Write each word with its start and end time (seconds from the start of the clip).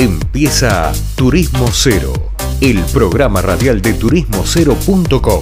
Empieza 0.00 0.92
Turismo 1.16 1.66
Cero, 1.72 2.12
el 2.60 2.78
programa 2.92 3.42
radial 3.42 3.82
de 3.82 3.94
turismocero.com. 3.94 5.40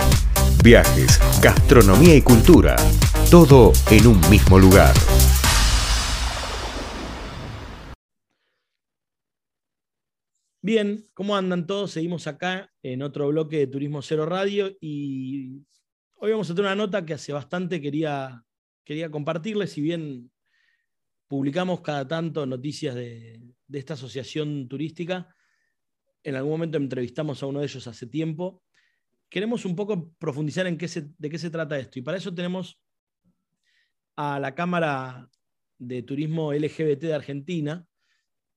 Viajes, 0.64 1.20
gastronomía 1.42 2.16
y 2.16 2.22
cultura, 2.22 2.74
todo 3.30 3.72
en 3.90 4.06
un 4.06 4.18
mismo 4.30 4.58
lugar. 4.58 4.94
Bien, 10.62 11.04
¿cómo 11.12 11.36
andan 11.36 11.66
todos? 11.66 11.90
Seguimos 11.90 12.26
acá 12.26 12.72
en 12.82 13.02
otro 13.02 13.28
bloque 13.28 13.58
de 13.58 13.66
Turismo 13.66 14.00
Cero 14.00 14.24
Radio 14.24 14.74
y 14.80 15.66
hoy 16.14 16.30
vamos 16.30 16.50
a 16.50 16.54
tener 16.54 16.70
una 16.70 16.76
nota 16.76 17.04
que 17.04 17.12
hace 17.12 17.34
bastante 17.34 17.82
quería, 17.82 18.42
quería 18.86 19.10
compartirles, 19.10 19.72
si 19.72 19.82
bien 19.82 20.32
publicamos 21.28 21.82
cada 21.82 22.08
tanto 22.08 22.46
noticias 22.46 22.94
de, 22.94 23.54
de 23.68 23.78
esta 23.78 23.94
asociación 23.94 24.68
turística. 24.68 25.34
En 26.22 26.34
algún 26.34 26.52
momento 26.52 26.78
entrevistamos 26.78 27.42
a 27.42 27.46
uno 27.46 27.60
de 27.60 27.66
ellos 27.66 27.86
hace 27.86 28.06
tiempo. 28.06 28.62
Queremos 29.28 29.64
un 29.64 29.74
poco 29.74 30.12
profundizar 30.18 30.66
en 30.66 30.78
qué 30.78 30.88
de 31.18 31.30
qué 31.30 31.38
se 31.38 31.50
trata 31.50 31.78
esto. 31.78 31.98
Y 31.98 32.02
para 32.02 32.18
eso 32.18 32.34
tenemos 32.34 32.80
a 34.16 34.40
la 34.40 34.54
Cámara 34.54 35.28
de 35.78 36.02
Turismo 36.02 36.52
LGBT 36.52 37.02
de 37.02 37.14
Argentina 37.14 37.86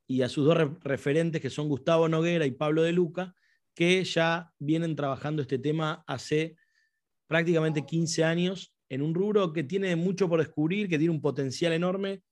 y 0.07 0.21
a 0.21 0.29
sus 0.29 0.45
dos 0.45 0.57
referentes, 0.81 1.41
que 1.41 1.49
son 1.49 1.67
Gustavo 1.67 2.07
Noguera 2.09 2.45
y 2.45 2.51
Pablo 2.51 2.81
de 2.81 2.93
Luca, 2.93 3.35
que 3.75 4.03
ya 4.03 4.51
vienen 4.57 4.95
trabajando 4.95 5.41
este 5.41 5.59
tema 5.59 6.03
hace 6.07 6.57
prácticamente 7.27 7.85
15 7.85 8.23
años 8.23 8.73
en 8.89 9.03
un 9.03 9.13
rubro 9.13 9.53
que 9.53 9.63
tiene 9.63 9.95
mucho 9.95 10.27
por 10.27 10.39
descubrir, 10.39 10.89
que 10.89 10.97
tiene 10.97 11.13
un 11.13 11.21
potencial 11.21 11.73
enorme 11.73 12.23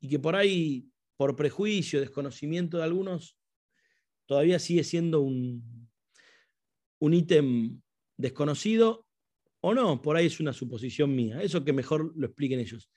y 0.00 0.08
que 0.08 0.18
por 0.18 0.34
ahí 0.34 0.89
por 1.20 1.36
prejuicio, 1.36 2.00
desconocimiento 2.00 2.78
de 2.78 2.84
algunos, 2.84 3.36
todavía 4.24 4.58
sigue 4.58 4.82
siendo 4.84 5.20
un, 5.20 5.86
un 6.98 7.12
ítem 7.12 7.82
desconocido 8.16 9.04
o 9.60 9.74
no, 9.74 10.00
por 10.00 10.16
ahí 10.16 10.24
es 10.24 10.40
una 10.40 10.54
suposición 10.54 11.14
mía. 11.14 11.42
Eso 11.42 11.62
que 11.62 11.74
mejor 11.74 12.10
lo 12.16 12.24
expliquen 12.24 12.58
ellos. 12.58 12.90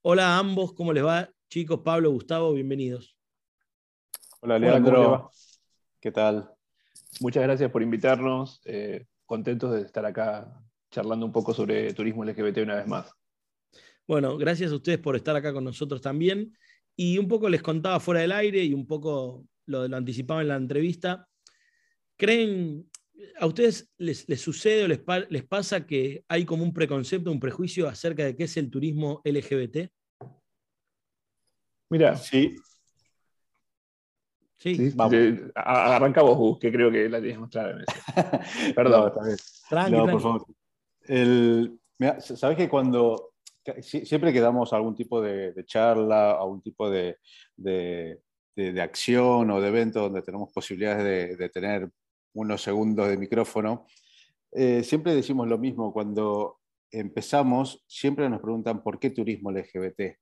Hola 0.00 0.28
a 0.28 0.38
ambos, 0.38 0.72
¿cómo 0.72 0.94
les 0.94 1.04
va? 1.04 1.30
Chicos, 1.50 1.80
Pablo, 1.84 2.10
Gustavo, 2.10 2.54
bienvenidos. 2.54 3.18
Hola, 4.40 4.58
Leandro. 4.58 5.30
¿Qué 6.00 6.10
tal? 6.10 6.50
Muchas 7.20 7.42
gracias 7.42 7.70
por 7.70 7.82
invitarnos. 7.82 8.62
Eh, 8.64 9.04
contentos 9.26 9.74
de 9.74 9.82
estar 9.82 10.06
acá 10.06 10.58
charlando 10.90 11.26
un 11.26 11.32
poco 11.32 11.52
sobre 11.52 11.92
turismo 11.92 12.24
LGBT 12.24 12.60
una 12.62 12.76
vez 12.76 12.86
más. 12.86 13.12
Bueno, 14.06 14.38
gracias 14.38 14.72
a 14.72 14.76
ustedes 14.76 15.00
por 15.00 15.16
estar 15.16 15.36
acá 15.36 15.52
con 15.52 15.64
nosotros 15.64 16.00
también. 16.00 16.56
Y 17.00 17.16
un 17.16 17.28
poco 17.28 17.48
les 17.48 17.62
contaba 17.62 18.00
fuera 18.00 18.22
del 18.22 18.32
aire 18.32 18.64
y 18.64 18.74
un 18.74 18.84
poco 18.84 19.46
lo, 19.66 19.86
lo 19.86 19.96
anticipaba 19.96 20.42
en 20.42 20.48
la 20.48 20.56
entrevista. 20.56 21.28
¿Creen, 22.16 22.90
a 23.38 23.46
ustedes 23.46 23.88
les, 23.98 24.26
sucede 24.40 24.84
o 24.84 24.88
les, 24.88 25.00
les, 25.28 25.46
pasa 25.46 25.86
que 25.86 26.24
hay 26.26 26.44
como 26.44 26.64
un 26.64 26.74
preconcepto, 26.74 27.30
un 27.30 27.38
prejuicio 27.38 27.88
acerca 27.88 28.24
de 28.24 28.34
qué 28.34 28.44
es 28.44 28.56
el 28.56 28.68
turismo 28.68 29.22
LGBT? 29.24 29.88
Mira, 31.90 32.16
sí. 32.16 32.56
Sí, 34.56 34.90
vamos. 34.96 35.14
arranca 35.54 36.22
vos, 36.22 36.58
que 36.58 36.72
creo 36.72 36.90
que 36.90 37.08
la 37.08 37.20
tienes 37.20 37.38
más 37.38 37.50
clara. 37.50 37.78
Perdón, 38.74 39.12
no, 39.70 39.88
no, 39.88 40.10
por 40.10 40.20
favor. 40.20 40.46
Sabes 42.20 42.56
que 42.56 42.68
cuando 42.68 43.34
siempre 43.80 44.32
que 44.32 44.40
damos 44.40 44.72
algún 44.72 44.94
tipo 44.94 45.20
de, 45.20 45.54
charla, 45.64 46.32
algún 46.32 46.62
tipo 46.62 46.90
de, 46.90 47.18
acción 48.80 49.50
o 49.50 49.60
de 49.60 49.68
evento 49.68 50.00
donde 50.00 50.22
tenemos 50.22 50.52
posibilidades 50.52 51.38
de, 51.38 51.48
tener 51.48 51.90
unos 52.34 52.62
segundos 52.62 53.08
de 53.08 53.16
micrófono, 53.16 53.86
eh, 54.52 54.82
siempre 54.82 55.14
decimos 55.14 55.48
lo 55.48 55.58
mismo. 55.58 55.92
Cuando 55.92 56.58
empezamos, 56.90 57.84
siempre 57.86 58.28
nos 58.28 58.40
preguntan 58.40 58.82
por 58.82 58.98
qué 58.98 59.10
turismo 59.10 59.50
LGBT. 59.50 60.16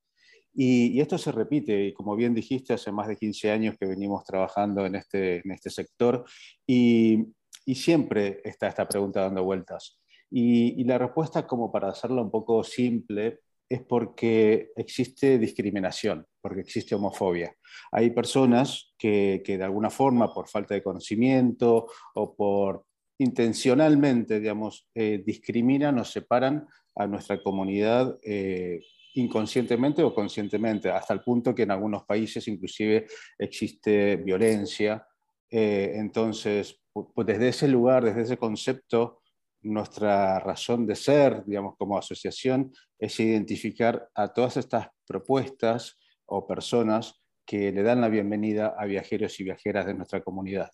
Y, 0.59 1.01
esto 1.01 1.19
se 1.19 1.33
repite, 1.33 1.85
y 1.85 1.93
como 1.93 2.17
bien 2.17 2.35
dijiste, 2.35 2.73
hace 2.73 2.91
más 2.91 3.09
de 3.09 3.17
15 3.17 3.51
años 3.51 3.77
que 3.79 3.85
venimos 3.85 4.25
trabajando 4.25 4.87
en 4.87 4.95
este, 4.95 5.43
en 5.45 5.51
este 5.51 5.69
sector, 5.69 6.25
y, 6.67 7.27
y 7.67 7.75
siempre 7.75 8.41
está 8.43 8.69
esta 8.69 8.89
pregunta 8.89 9.21
dando 9.21 9.45
vueltas. 9.45 10.01
Y, 10.31 10.85
la 10.85 10.99
respuesta, 10.99 11.47
como 11.47 11.71
para 11.71 11.89
hacerla 11.89 12.23
un 12.23 12.31
poco 12.31 12.65
simple, 12.65 13.41
es 13.69 13.83
porque 13.83 14.71
existe 14.77 15.39
discriminación, 15.39 16.27
porque 16.41 16.61
existe 16.61 16.95
homofobia. 16.95 17.55
Hay 17.93 18.11
personas 18.11 18.95
que, 18.99 19.43
de 19.45 19.65
alguna 19.65 19.91
forma, 19.91 20.33
por 20.33 20.49
falta 20.49 20.75
de 20.75 20.83
conocimiento 20.83 21.87
o 22.15 22.35
por 22.35 22.85
intencionalmente, 23.19 24.41
digamos, 24.41 24.89
eh, 24.95 25.23
discriminan 25.25 25.99
o 25.99 26.05
separan 26.05 26.67
a 26.95 27.07
nuestra 27.07 27.43
comunidad 27.43 28.19
eh, 28.23 28.81
inconscientemente 29.15 30.03
o 30.03 30.15
conscientemente, 30.15 30.91
hasta 30.91 31.15
el 31.15 31.23
punto 31.23 31.55
que 31.55 31.63
en 31.63 31.71
algunos 31.71 32.05
países 32.05 32.47
inclusive 32.49 33.07
existe 33.39 34.17
violencia. 34.17 35.07
Eh, 35.51 35.93
entonces, 35.95 36.79
pues 36.93 37.27
desde 37.27 37.49
ese 37.49 37.69
lugar, 37.69 38.05
desde 38.05 38.23
ese 38.23 38.37
concepto, 38.37 39.23
nuestra 39.67 40.39
razón 40.41 40.87
de 40.87 40.95
ser, 40.95 41.45
digamos, 41.45 41.75
como 41.77 41.99
asociación, 41.99 42.73
es 42.99 43.19
identificar 43.21 44.09
a 44.15 44.33
todas 44.33 44.57
estas 44.57 44.89
propuestas 45.07 45.99
o 46.27 46.47
personas 46.47 47.23
que 47.45 47.71
le 47.73 47.83
dan 47.83 48.01
la 48.01 48.09
bienvenida 48.09 48.75
a 48.77 48.85
viajeros 48.87 49.39
y 49.39 49.45
viajeras 49.45 49.87
de 49.87 49.95
nuestra 49.95 50.23
comunidad. 50.23 50.71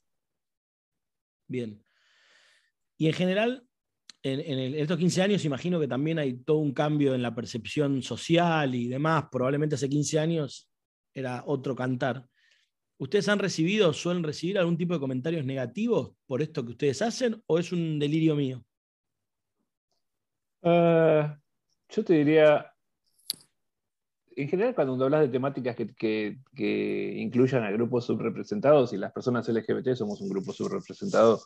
Bien. 1.48 1.84
Y 2.96 3.08
en 3.08 3.12
general, 3.12 3.66
en, 4.22 4.74
estos 4.74 4.98
15 4.98 5.22
años 5.22 5.44
imagino 5.44 5.80
que 5.80 5.88
también 5.88 6.18
hay 6.18 6.34
todo 6.38 6.58
un 6.58 6.72
cambio 6.72 7.14
en 7.14 7.22
la 7.22 7.34
percepción 7.34 8.02
social 8.02 8.74
y 8.74 8.88
demás. 8.88 9.24
Probablemente 9.30 9.74
hace 9.74 9.88
15 9.88 10.18
años 10.18 10.70
era 11.12 11.42
otro 11.46 11.74
cantar. 11.74 12.26
¿Ustedes 12.98 13.28
han 13.28 13.40
recibido, 13.40 13.92
suelen 13.92 14.22
recibir 14.22 14.58
algún 14.58 14.78
tipo 14.78 14.94
de 14.94 15.00
comentarios 15.00 15.44
negativos 15.44 16.12
por 16.26 16.40
esto 16.40 16.64
que 16.64 16.70
ustedes 16.70 17.02
hacen 17.02 17.42
o 17.46 17.58
es 17.58 17.72
un 17.72 17.98
delirio 17.98 18.36
mío? 18.36 18.64
Eh, 20.62 21.36
yo 21.88 22.04
te 22.04 22.14
diría, 22.14 22.72
en 24.36 24.48
general 24.48 24.74
cuando 24.74 25.04
hablas 25.04 25.22
de 25.22 25.28
temáticas 25.28 25.76
que, 25.76 26.38
incluyan 27.16 27.64
a 27.64 27.70
grupos 27.70 28.06
subrepresentados 28.06 28.92
y 28.92 28.96
las 28.96 29.12
personas 29.12 29.48
LGBT 29.48 29.94
somos 29.94 30.20
un 30.20 30.28
grupo 30.28 30.52
subrepresentado, 30.52 31.40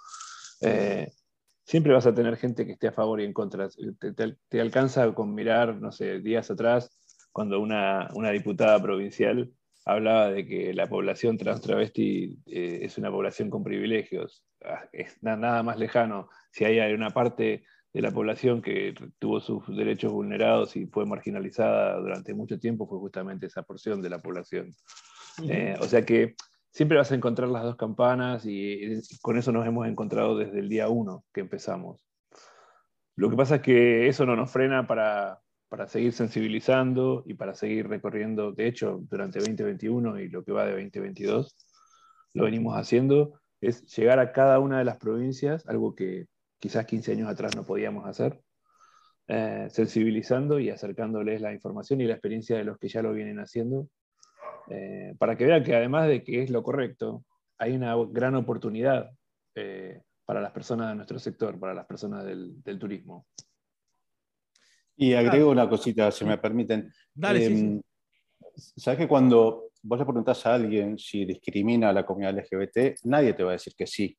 eh, 0.61 1.11
siempre 1.65 1.93
vas 1.93 2.07
a 2.07 2.15
tener 2.15 2.37
gente 2.37 2.65
que 2.65 2.73
esté 2.73 2.89
a 2.89 2.93
favor 2.93 3.21
y 3.21 3.25
en 3.25 3.33
contra. 3.33 3.69
Te, 4.49 4.61
alcanza 4.61 5.13
con 5.15 5.35
mirar, 5.35 5.77
no 5.77 5.91
sé, 5.91 6.21
días 6.21 6.51
atrás, 6.51 6.91
cuando 7.33 7.61
una, 7.61 8.09
diputada 8.33 8.81
provincial 8.81 9.53
hablaba 9.85 10.31
de 10.31 10.47
que 10.47 10.75
la 10.75 10.89
población 10.89 11.39
trans 11.39 11.61
travesti 11.61 12.39
eh, 12.47 12.81
es 12.83 12.99
una 12.99 13.11
población 13.11 13.51
con 13.51 13.63
privilegios. 13.63 14.45
Ah, 14.65 14.89
es 14.93 15.23
nada 15.23 15.63
más 15.63 15.79
lejano. 15.79 16.29
Si 16.51 16.65
hay 16.65 16.93
una 16.93 17.11
parte 17.11 17.65
de 17.93 18.03
la 18.03 18.11
población 18.11 18.61
que 18.61 18.95
tuvo 19.19 19.41
sus 19.41 19.67
derechos 19.75 20.13
vulnerados 20.13 20.77
y 20.77 20.87
fue 20.87 21.07
marginalizada 21.07 21.99
durante 21.99 22.35
mucho 22.35 22.59
tiempo 22.59 22.87
fue 22.87 22.99
justamente 22.99 23.47
esa 23.47 23.63
porción 23.63 24.03
de 24.03 24.11
la 24.11 24.21
población. 24.21 24.75
Eh, 25.49 25.75
o 25.81 25.85
sea 25.85 26.05
que 26.05 26.35
siempre 26.71 26.99
vas 26.99 27.11
a 27.11 27.15
encontrar 27.15 27.49
las 27.49 27.63
dos 27.63 27.77
campanas 27.77 28.45
y, 28.45 29.01
con 29.23 29.39
eso 29.39 29.51
nos 29.51 29.67
hemos 29.67 29.87
encontrado 29.87 30.37
desde 30.37 30.61
el 30.61 30.69
día 30.69 30.89
uno 30.89 31.25
que 31.33 31.41
empezamos. 31.41 31.99
Lo 33.15 33.31
que 33.31 33.37
pasa 33.37 33.57
es 33.57 33.63
que 33.63 34.09
eso 34.09 34.27
no 34.27 34.37
nos 34.37 34.51
frena 34.51 34.87
para, 34.87 35.41
para 35.69 35.89
seguir 35.89 36.13
sensibilizando 36.13 37.23
y 37.27 37.33
para 37.33 37.55
seguir 37.55 37.89
recorriendo, 37.89 38.53
de 38.53 38.67
hecho, 38.67 39.01
durante 39.09 39.39
2021 39.39 40.21
y 40.21 40.29
lo 40.29 40.45
que 40.45 40.53
va 40.53 40.67
de 40.67 40.73
2022, 40.73 41.57
lo 42.35 42.45
venimos 42.45 42.77
haciendo, 42.77 43.41
es 43.63 43.87
llegar 43.97 44.19
a 44.19 44.33
cada 44.33 44.59
una 44.59 44.79
de 44.79 44.85
las 44.85 44.99
provincias, 44.99 45.67
algo 45.67 45.95
que 45.95 46.27
quizás 46.67 46.85
15 46.85 47.13
años 47.13 47.29
atrás 47.29 47.55
no 47.55 47.65
podíamos 47.65 48.09
hacer, 48.09 48.41
eh, 49.29 49.69
sensibilizando 49.71 50.59
y 50.59 50.69
acercándoles 50.69 51.41
la 51.41 51.53
información 51.53 52.01
y 52.01 52.07
la 52.07 52.15
experiencia 52.15 52.57
de 52.57 52.65
los 52.65 52.77
que 52.77 52.89
ya 52.89 53.03
lo 53.03 53.13
vienen 53.13 53.39
haciendo, 53.39 53.89
eh, 54.69 55.15
para 55.17 55.37
que 55.37 55.47
vean 55.47 55.63
que 55.63 55.77
además 55.77 56.09
de 56.09 56.25
que 56.25 56.43
es 56.43 56.51
lo 56.51 56.65
correcto, 56.65 57.25
hay 57.59 57.77
una 57.77 57.95
gran 58.11 58.35
oportunidad 58.35 59.13
eh, 59.55 60.03
para 60.25 60.41
las 60.41 60.51
personas 60.51 60.89
de 60.89 60.97
nuestro 60.97 61.21
sector, 61.21 61.57
para 61.57 61.73
las 61.73 61.87
personas 61.87 62.25
del, 62.25 62.79
turismo. 62.81 63.29
Y 64.97 65.15
agrego 65.15 65.51
una 65.53 65.69
cosita, 65.69 66.11
si 66.11 66.25
me 66.25 66.37
permiten. 66.37 66.93
Em, 67.23 67.81
Sabes 68.57 68.99
que 68.99 69.07
cuando 69.07 69.71
vos 69.83 69.99
le 70.01 70.05
preguntás 70.05 70.45
a 70.47 70.55
alguien 70.55 70.99
si 70.99 71.25
discrimina 71.27 71.91
a 71.91 71.93
la 71.93 72.05
comunidad 72.05 72.37
LGBT, 72.37 72.97
nadie 73.05 73.35
te 73.35 73.45
va 73.45 73.51
a 73.51 73.53
decir 73.53 73.75
que 73.77 73.87
sí 73.87 74.19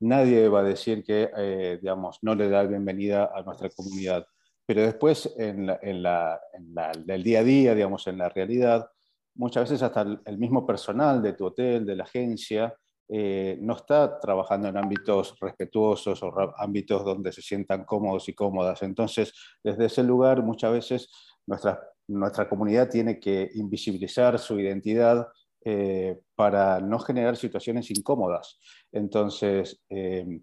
nadie 0.00 0.48
va 0.48 0.60
a 0.60 0.64
decir 0.64 1.04
que, 1.04 1.30
eh, 1.36 1.78
digamos, 1.80 2.18
no 2.22 2.34
le 2.34 2.48
da 2.48 2.64
bienvenida 2.64 3.30
a 3.34 3.42
nuestra 3.42 3.68
comunidad. 3.70 4.26
Pero 4.66 4.82
después, 4.82 5.34
en, 5.38 5.70
el 5.82 7.22
día 7.22 7.40
a 7.40 7.44
día, 7.44 7.74
digamos, 7.74 8.06
en 8.06 8.18
la 8.18 8.28
realidad, 8.28 8.86
muchas 9.34 9.64
veces 9.64 9.82
hasta 9.82 10.02
el 10.24 10.38
mismo 10.38 10.66
personal 10.66 11.22
de 11.22 11.32
tu 11.32 11.46
hotel, 11.46 11.86
de 11.86 11.96
la 11.96 12.04
agencia, 12.04 12.74
eh, 13.10 13.56
no 13.62 13.74
está 13.74 14.20
trabajando 14.20 14.68
en 14.68 14.76
ámbitos 14.76 15.34
respetuosos 15.40 16.22
o 16.22 16.30
ámbitos 16.58 17.02
donde 17.02 17.32
se 17.32 17.40
sientan 17.40 17.84
cómodos 17.84 18.28
y 18.28 18.34
cómodas. 18.34 18.82
Entonces, 18.82 19.32
desde 19.64 19.86
ese 19.86 20.02
lugar 20.02 20.42
muchas 20.42 20.72
veces 20.72 21.10
nuestra, 21.46 21.80
nuestra 22.06 22.46
comunidad 22.46 22.90
tiene 22.90 23.18
que 23.18 23.50
invisibilizar 23.54 24.38
su 24.38 24.60
identidad 24.60 25.26
eh, 25.64 26.20
para 26.36 26.80
no 26.80 27.00
generar 27.00 27.36
situaciones 27.36 27.90
incómodas. 27.90 28.60
Entonces, 28.92 29.82
eh, 29.90 30.40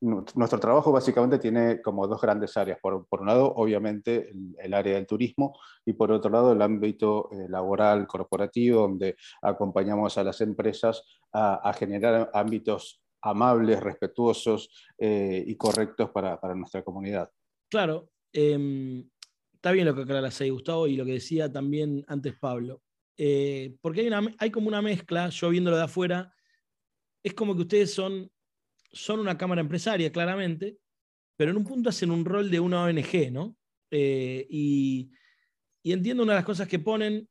nuestro 0.00 0.58
trabajo 0.58 0.90
básicamente 0.90 1.38
tiene 1.38 1.80
como 1.80 2.08
dos 2.08 2.20
grandes 2.20 2.56
áreas. 2.56 2.78
Por, 2.80 3.06
un 3.08 3.26
lado, 3.26 3.52
obviamente, 3.54 4.32
el, 4.58 4.74
área 4.74 4.94
del 4.94 5.06
turismo 5.06 5.56
y 5.84 5.92
por 5.92 6.10
otro 6.10 6.30
lado, 6.30 6.52
el 6.52 6.62
ámbito 6.62 7.30
eh, 7.32 7.46
laboral, 7.48 8.06
corporativo, 8.08 8.82
donde 8.82 9.16
acompañamos 9.42 10.18
a 10.18 10.24
las 10.24 10.40
empresas 10.40 11.04
a, 11.32 11.72
generar 11.72 12.30
ámbitos 12.34 13.00
amables, 13.22 13.80
respetuosos 13.80 14.70
y 14.98 15.56
correctos 15.56 16.10
para, 16.10 16.38
nuestra 16.54 16.82
comunidad. 16.82 17.30
Claro, 17.68 18.10
em, 18.32 19.08
está 19.52 19.72
bien 19.72 19.86
lo 19.86 19.94
que 19.94 20.02
aclaras 20.02 20.40
ahí, 20.40 20.50
Gustavo, 20.50 20.86
y 20.86 20.96
lo 20.96 21.04
que 21.04 21.12
decía 21.12 21.52
también 21.52 22.04
antes 22.08 22.36
Pablo. 22.38 22.82
Eh, 23.18 23.76
porque 23.82 24.10
hay, 24.38 24.50
como 24.50 24.68
una 24.68 24.80
mezcla, 24.80 25.28
yo 25.28 25.50
viéndolo 25.50 25.76
de 25.76 25.82
afuera, 25.82 26.32
es 27.22 27.34
como 27.34 27.54
que 27.54 27.62
ustedes 27.62 27.92
son 27.92 28.30
son 28.92 29.20
una 29.20 29.36
cámara 29.36 29.60
empresaria, 29.60 30.10
claramente, 30.10 30.78
pero 31.36 31.50
en 31.50 31.56
un 31.56 31.64
punto 31.64 31.90
hacen 31.90 32.10
un 32.10 32.24
rol 32.24 32.50
de 32.50 32.60
una 32.60 32.84
ONG, 32.84 33.30
¿no? 33.32 33.56
Eh, 33.90 34.46
y, 34.50 35.10
entiendo 35.84 36.22
una 36.22 36.34
de 36.34 36.38
las 36.38 36.44
cosas 36.44 36.68
que 36.68 36.78
ponen, 36.78 37.26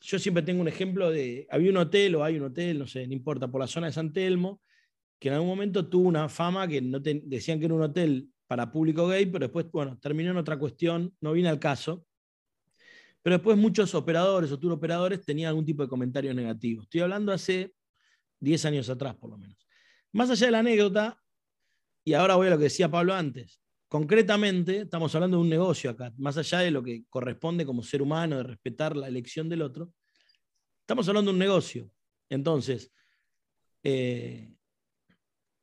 yo 0.00 0.18
siempre 0.18 0.42
tengo 0.42 0.62
un 0.62 0.68
ejemplo 0.68 1.10
de, 1.10 1.46
había 1.50 1.70
un 1.70 1.76
hotel 1.76 2.14
o 2.14 2.24
hay 2.24 2.36
un 2.36 2.44
hotel, 2.44 2.78
no 2.78 2.86
sé, 2.86 3.06
no 3.06 3.12
importa, 3.12 3.48
por 3.48 3.60
la 3.60 3.66
zona 3.66 3.88
de 3.88 3.92
San 3.92 4.12
Telmo, 4.12 4.62
que 5.18 5.28
en 5.28 5.34
algún 5.34 5.48
momento 5.48 5.88
tuvo 5.88 6.08
una 6.08 6.28
fama 6.28 6.66
que 6.66 6.80
no 6.80 7.00
decían 7.00 7.58
que 7.58 7.66
era 7.66 7.74
un 7.74 7.82
hotel 7.82 8.28
para 8.46 8.72
público 8.72 9.06
gay, 9.06 9.26
pero 9.26 9.46
después, 9.46 9.70
bueno, 9.70 9.98
terminó 10.00 10.30
en 10.30 10.38
otra 10.38 10.58
cuestión, 10.58 11.14
no 11.20 11.32
viene 11.32 11.48
al 11.48 11.58
caso. 11.58 12.06
Pero 13.22 13.36
después 13.36 13.56
muchos 13.56 13.94
operadores 13.94 14.50
o 14.50 14.58
tour 14.58 14.72
operadores 14.72 15.24
tenían 15.24 15.48
algún 15.48 15.64
tipo 15.64 15.82
de 15.82 15.88
comentario 15.88 16.34
negativo. 16.34 16.82
Estoy 16.82 17.02
hablando 17.02 17.32
hace 17.32 17.72
10 18.40 18.64
años 18.64 18.90
atrás, 18.90 19.14
por 19.14 19.30
lo 19.30 19.38
menos. 19.38 19.56
Más 20.12 20.28
allá 20.30 20.46
de 20.46 20.52
la 20.52 20.58
anécdota, 20.58 21.18
y 22.04 22.14
ahora 22.14 22.34
voy 22.34 22.48
a 22.48 22.50
lo 22.50 22.58
que 22.58 22.64
decía 22.64 22.90
Pablo 22.90 23.14
antes, 23.14 23.62
concretamente 23.88 24.80
estamos 24.80 25.14
hablando 25.14 25.36
de 25.36 25.42
un 25.42 25.48
negocio 25.48 25.90
acá, 25.90 26.12
más 26.16 26.36
allá 26.36 26.58
de 26.58 26.70
lo 26.70 26.82
que 26.82 27.04
corresponde 27.08 27.64
como 27.64 27.82
ser 27.82 28.02
humano, 28.02 28.38
de 28.38 28.42
respetar 28.42 28.96
la 28.96 29.06
elección 29.06 29.48
del 29.48 29.62
otro, 29.62 29.92
estamos 30.80 31.08
hablando 31.08 31.30
de 31.30 31.34
un 31.34 31.38
negocio. 31.38 31.90
Entonces, 32.28 32.92
eh, 33.84 34.52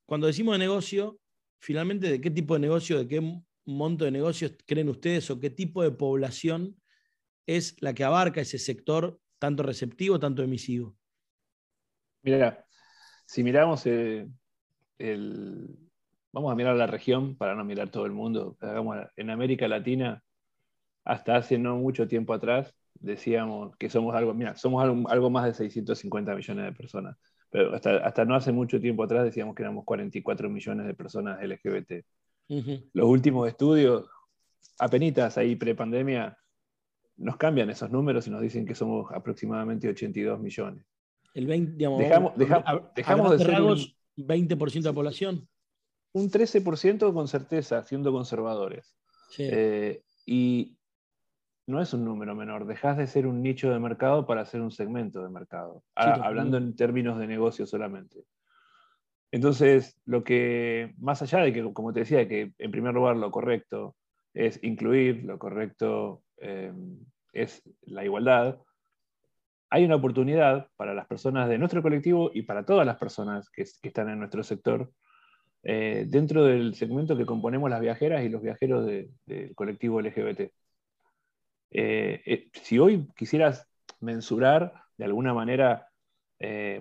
cuando 0.06 0.28
decimos 0.28 0.54
de 0.54 0.60
negocio, 0.60 1.20
finalmente, 1.60 2.10
¿de 2.10 2.22
qué 2.22 2.32
tipo 2.32 2.54
de 2.54 2.62
negocio, 2.62 3.00
de 3.00 3.08
qué 3.08 3.42
monto 3.66 4.06
de 4.06 4.12
negocios 4.12 4.54
creen 4.66 4.90
ustedes 4.90 5.30
o 5.30 5.40
qué 5.40 5.50
tipo 5.50 5.84
de 5.84 5.92
población 5.92 6.76
es 7.58 7.76
la 7.82 7.94
que 7.94 8.04
abarca 8.04 8.42
ese 8.42 8.60
sector 8.60 9.20
tanto 9.40 9.64
receptivo, 9.64 10.20
tanto 10.20 10.44
emisivo? 10.44 10.96
Mira, 12.22 12.66
si 13.26 13.44
miramos 13.44 13.84
eh, 13.86 14.28
Vamos 16.32 16.52
a 16.52 16.56
mirar 16.56 16.76
la 16.76 16.86
región 16.86 17.36
para 17.36 17.56
no 17.56 17.64
mirar 17.66 17.90
todo 17.90 18.06
el 18.06 18.12
mundo. 18.12 18.56
en 19.16 19.30
América 19.30 19.68
Latina, 19.68 20.24
hasta 21.04 21.38
hace 21.38 21.58
no 21.58 21.78
mucho 21.78 22.08
tiempo 22.08 22.34
atrás, 22.34 22.76
decíamos 22.94 23.76
que 23.78 23.90
somos 23.90 24.16
algo, 24.16 24.34
mira, 24.34 24.56
somos 24.56 24.84
algo, 24.84 25.30
más 25.30 25.46
de 25.46 25.54
650 25.54 26.36
millones 26.36 26.66
de 26.66 26.72
personas. 26.74 27.18
Pero 27.50 27.74
hasta, 27.74 28.26
no 28.26 28.36
hace 28.36 28.52
mucho 28.52 28.80
tiempo 28.80 29.04
atrás 29.04 29.24
decíamos 29.24 29.56
que 29.56 29.64
éramos 29.64 29.86
44 29.86 30.50
millones 30.50 30.86
de 30.86 30.94
personas 30.94 31.42
LGBT. 31.42 32.06
Los 32.94 33.08
últimos 33.08 33.48
estudios, 33.48 34.08
apenitas 34.78 35.38
ahí 35.38 35.56
pre-pandemia, 35.56 36.38
nos 37.20 37.38
cambian 37.38 37.70
esos 37.70 37.92
números 37.92 38.28
y 38.28 38.32
nos 38.32 38.42
dicen 38.42 38.66
que 38.66 38.76
somos 38.76 39.12
aproximadamente 39.12 39.90
82 39.90 40.40
millones. 40.40 40.86
El 41.34 41.46
20, 41.48 41.78
dejamos, 41.98 42.34
dejamos 42.96 43.32
de 43.32 43.46
ser 43.46 43.56
20% 44.18 44.74
de 44.74 44.82
la 44.82 44.94
población. 44.94 45.48
Un 46.14 46.32
13% 46.32 47.14
con 47.14 47.28
certeza, 47.28 47.84
siendo 47.84 48.12
conservadores. 48.12 48.96
Eh, 49.38 50.02
y 50.26 50.78
no 51.68 51.82
es 51.82 51.94
un 51.94 52.04
número 52.04 52.34
menor, 52.34 52.66
dejas 52.66 52.98
de 52.98 53.06
ser 53.06 53.28
un 53.28 53.44
nicho 53.44 53.70
de 53.70 53.80
mercado 53.80 54.26
para 54.26 54.46
ser 54.46 54.62
un 54.62 54.72
segmento 54.72 55.22
de 55.22 55.30
mercado, 55.30 55.84
hablando 55.96 56.58
en 56.58 56.76
términos 56.76 57.20
de 57.20 57.28
negocio 57.28 57.68
solamente. 57.68 58.26
Entonces, 59.32 59.96
lo 60.06 60.24
que, 60.24 60.96
más 60.98 61.22
allá 61.22 61.40
de 61.40 61.54
que, 61.54 61.72
como 61.74 61.94
te 61.94 62.00
decía, 62.00 62.28
que 62.28 62.54
en 62.58 62.72
primer 62.72 62.96
lugar 62.96 63.18
lo 63.18 63.30
correcto 63.30 63.96
es 64.34 64.60
incluir, 64.64 65.24
lo 65.26 65.38
correcto 65.38 66.24
eh, 66.42 66.72
es 67.34 67.62
la 67.84 68.04
igualdad, 68.04 68.60
hay 69.70 69.86
una 69.86 69.96
oportunidad 69.96 70.68
para 70.78 70.94
las 70.94 71.06
personas 71.08 71.48
de 71.48 71.58
nuestro 71.58 71.82
colectivo 71.82 72.32
y 72.34 72.42
para 72.42 72.66
todas 72.66 72.86
las 72.86 72.98
personas 72.98 73.50
que, 73.50 73.62
están 73.62 74.10
en 74.10 74.20
nuestro 74.20 74.44
sector, 74.44 74.92
eh, 75.64 76.06
dentro 76.08 76.44
del 76.44 76.74
segmento 76.74 77.18
que 77.18 77.26
componemos 77.26 77.70
las 77.70 77.82
viajeras 77.82 78.24
y 78.24 78.30
los 78.30 78.42
viajeros 78.42 78.86
del 78.86 79.54
colectivo 79.56 80.02
LGBT. 80.02 80.52
Eh, 81.72 82.50
si 82.54 82.80
hoy 82.80 83.08
quisieras 83.16 83.68
mensurar 84.00 84.74
de 84.98 85.06
alguna 85.06 85.34
manera, 85.34 85.88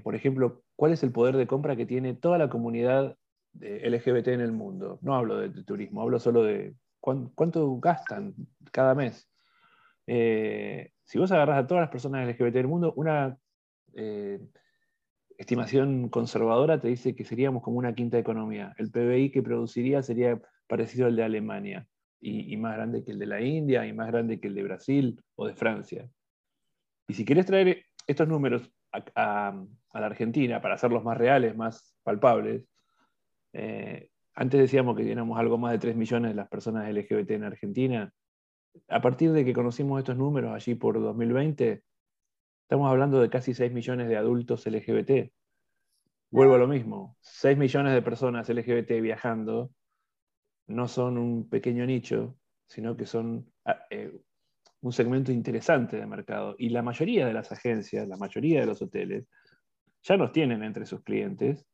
por 0.03 0.15
ejemplo, 0.15 0.63
cuál 0.77 0.93
es 0.93 1.03
el 1.03 1.13
poder 1.13 1.37
de 1.37 1.47
compra 1.47 1.77
que 1.77 1.85
tiene 1.85 2.15
toda 2.15 2.39
la 2.39 2.49
comunidad 2.49 3.17
LGBT 3.53 4.29
en 4.29 4.41
el 4.41 4.53
mundo, 4.53 4.99
no 5.03 5.15
hablo 5.15 5.37
de, 5.37 5.51
turismo, 5.65 6.01
hablo 6.03 6.21
solo 6.21 6.43
de 6.43 6.75
cuánto 7.01 7.79
gastan 7.81 8.35
cada 8.73 8.95
mes 8.95 9.29
si 10.09 11.19
vos 11.19 11.31
agarras 11.33 11.59
a 11.59 11.67
todas 11.67 11.83
las 11.83 11.91
personas 11.91 12.27
LGBT 12.27 12.55
del 12.55 12.69
mundo, 12.69 12.93
una 12.97 13.39
eh, 13.95 14.41
estimación 15.37 16.09
conservadora 16.09 16.81
te 16.81 16.89
dice 16.89 17.15
que 17.15 17.25
seríamos 17.25 17.63
como 17.63 17.79
una 17.79 17.95
quinta 17.95 18.19
economía. 18.19 18.75
El 18.79 18.91
PBI 18.91 19.31
que 19.31 19.43
produciría 19.43 20.03
sería 20.03 20.41
parecido 20.67 21.07
al 21.07 21.17
de 21.17 21.23
Alemania 21.23 21.87
y, 22.21 22.57
más 22.57 22.75
grande 22.75 23.05
que 23.05 23.13
el 23.13 23.19
de 23.19 23.27
la 23.27 23.41
India 23.41 23.87
y 23.87 23.93
más 23.93 24.09
grande 24.09 24.41
que 24.41 24.49
el 24.49 24.55
de 24.55 24.65
Brasil 24.65 25.23
o 25.37 25.47
de 25.47 25.55
Francia. 25.55 26.11
Y 27.07 27.15
si 27.15 27.25
querés 27.25 27.47
traer 27.47 27.85
estos 28.07 28.27
números 28.27 28.71
a, 28.93 29.55
la 29.95 30.07
Argentina 30.07 30.61
para 30.61 30.75
hacerlos 30.75 31.05
más 31.05 31.17
reales, 31.17 31.57
más 31.57 31.97
palpables, 32.03 32.67
eh, 33.53 34.11
antes 34.35 34.61
decíamos 34.61 34.97
que 34.97 35.05
teníamos 35.05 35.39
algo 35.39 35.59
más 35.59 35.73
de 35.73 35.79
3 35.79 35.97
millones 35.97 36.33
de 36.33 36.35
las 36.35 36.49
personas 36.49 36.93
LGBT 36.93 37.31
en 37.33 37.45
Argentina 37.45 38.13
a 38.89 39.01
partir 39.01 39.33
de 39.33 39.45
que 39.45 39.53
conocimos 39.53 39.99
estos 39.99 40.17
números 40.17 40.53
allí 40.55 40.75
por 40.75 41.01
2020, 41.01 41.83
estamos 42.63 42.91
hablando 42.91 43.21
de 43.21 43.31
casi 43.31 43.55
6 43.55 43.73
millones 43.73 44.09
de 44.09 44.17
adultos 44.17 44.67
LGBT. 44.67 45.33
Vuelvo 46.31 46.55
a 46.55 46.59
lo 46.59 46.69
mismo, 46.69 47.17
6 47.21 47.57
millones 47.57 47.95
de 47.95 48.03
personas 48.03 48.49
LGBT 48.49 49.01
viajando 49.01 49.71
no 50.67 50.87
son 50.87 51.19
un 51.19 51.49
pequeño 51.49 51.87
nicho, 51.87 52.37
sino 52.67 52.97
que 52.97 53.07
son 53.07 53.51
ah, 53.65 53.81
eh, 53.91 54.13
un 54.81 54.93
segmento 54.93 55.33
interesante 55.33 55.97
de 55.97 56.07
mercado. 56.07 56.55
Y 56.59 56.69
la 56.69 56.83
mayoría 56.83 57.27
de 57.27 57.33
las 57.33 57.51
agencias, 57.51 58.07
la 58.07 58.17
mayoría 58.17 58.61
de 58.61 58.67
los 58.67 58.83
hoteles, 58.83 59.27
ya 60.03 60.17
nos 60.17 60.33
tienen 60.33 60.63
entre 60.63 60.87
sus 60.87 61.03
clientes, 61.03 61.67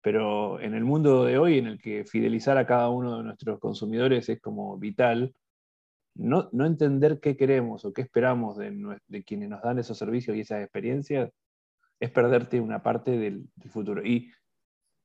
pero 0.00 0.60
en 0.60 0.74
el 0.74 0.84
mundo 0.84 1.24
de 1.24 1.38
hoy, 1.38 1.58
en 1.58 1.66
el 1.66 1.78
que 1.80 2.04
fidelizar 2.04 2.58
a 2.58 2.66
cada 2.66 2.88
uno 2.88 3.18
de 3.18 3.24
nuestros 3.24 3.58
consumidores 3.60 4.28
es 4.28 4.40
como 4.40 4.76
vital, 4.78 5.34
no, 6.14 6.50
entender 6.64 7.20
qué 7.20 7.36
queremos 7.36 7.84
o 7.84 7.92
qué 7.92 8.02
esperamos 8.02 8.58
de, 8.58 9.24
quienes 9.24 9.48
nos 9.48 9.62
dan 9.62 9.78
esos 9.78 9.96
servicios 9.96 10.36
y 10.36 10.40
esas 10.40 10.62
experiencias 10.62 11.30
es 11.98 12.10
perderte 12.10 12.60
una 12.60 12.82
parte 12.82 13.16
del, 13.16 13.48
futuro. 13.70 14.04
Y 14.04 14.30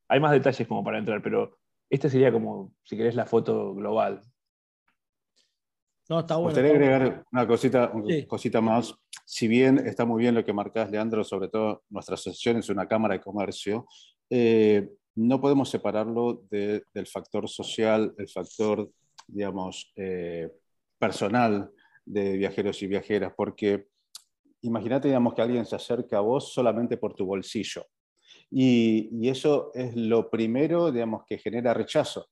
hay 0.10 0.20
más 0.20 0.32
detalles 0.32 0.68
como 0.68 0.84
para 0.84 0.98
entrar, 0.98 1.22
pero 1.22 1.58
este 1.90 2.10
sería 2.10 2.32
como, 2.32 2.74
si 2.84 2.98
querés, 2.98 3.16
la 3.16 3.26
foto 3.26 3.74
global. 3.74 4.24
No, 6.10 6.20
está 6.22 6.36
bueno. 6.38 6.56
Me 6.56 6.62
gustaría 6.62 6.72
agregar 6.72 7.26
una 7.32 7.48
cosita, 7.48 7.92
cosita 8.28 8.62
más. 8.62 8.96
Si 9.26 9.48
bien 9.48 9.78
está 9.78 10.06
muy 10.06 10.22
bien 10.22 10.36
lo 10.36 10.46
que 10.46 10.54
marcás, 10.54 10.90
Leandro, 10.90 11.24
sobre 11.24 11.50
todo 11.50 11.84
nuestra 11.90 12.16
asociación 12.16 12.58
es 12.58 12.70
una 12.70 12.88
cámara 12.88 13.16
de 13.16 13.22
comercio, 13.22 13.86
eh, 14.30 14.90
no 15.16 15.42
podemos 15.42 15.70
separarlo 15.70 16.44
del 16.50 17.08
factor 17.12 17.50
social, 17.50 18.14
el 18.18 18.30
factor, 18.30 18.90
digamos, 19.28 19.92
eh, 19.96 20.50
personal 20.98 21.72
de 22.06 22.38
viajeros 22.38 22.82
y 22.82 22.88
viajeras, 22.88 23.34
porque 23.36 23.88
imagínate, 24.62 25.08
digamos, 25.08 25.34
que 25.34 25.42
alguien 25.42 25.66
se 25.66 25.76
acerca 25.76 26.18
a 26.18 26.22
vos 26.22 26.54
solamente 26.54 26.98
por 26.98 27.14
tu 27.14 27.26
bolsillo. 27.26 27.86
Y, 28.50 29.28
eso 29.30 29.72
es 29.74 29.96
lo 29.96 30.30
primero, 30.30 30.92
digamos, 30.92 31.24
que 31.26 31.38
genera 31.38 31.74
rechazo. 31.74 32.28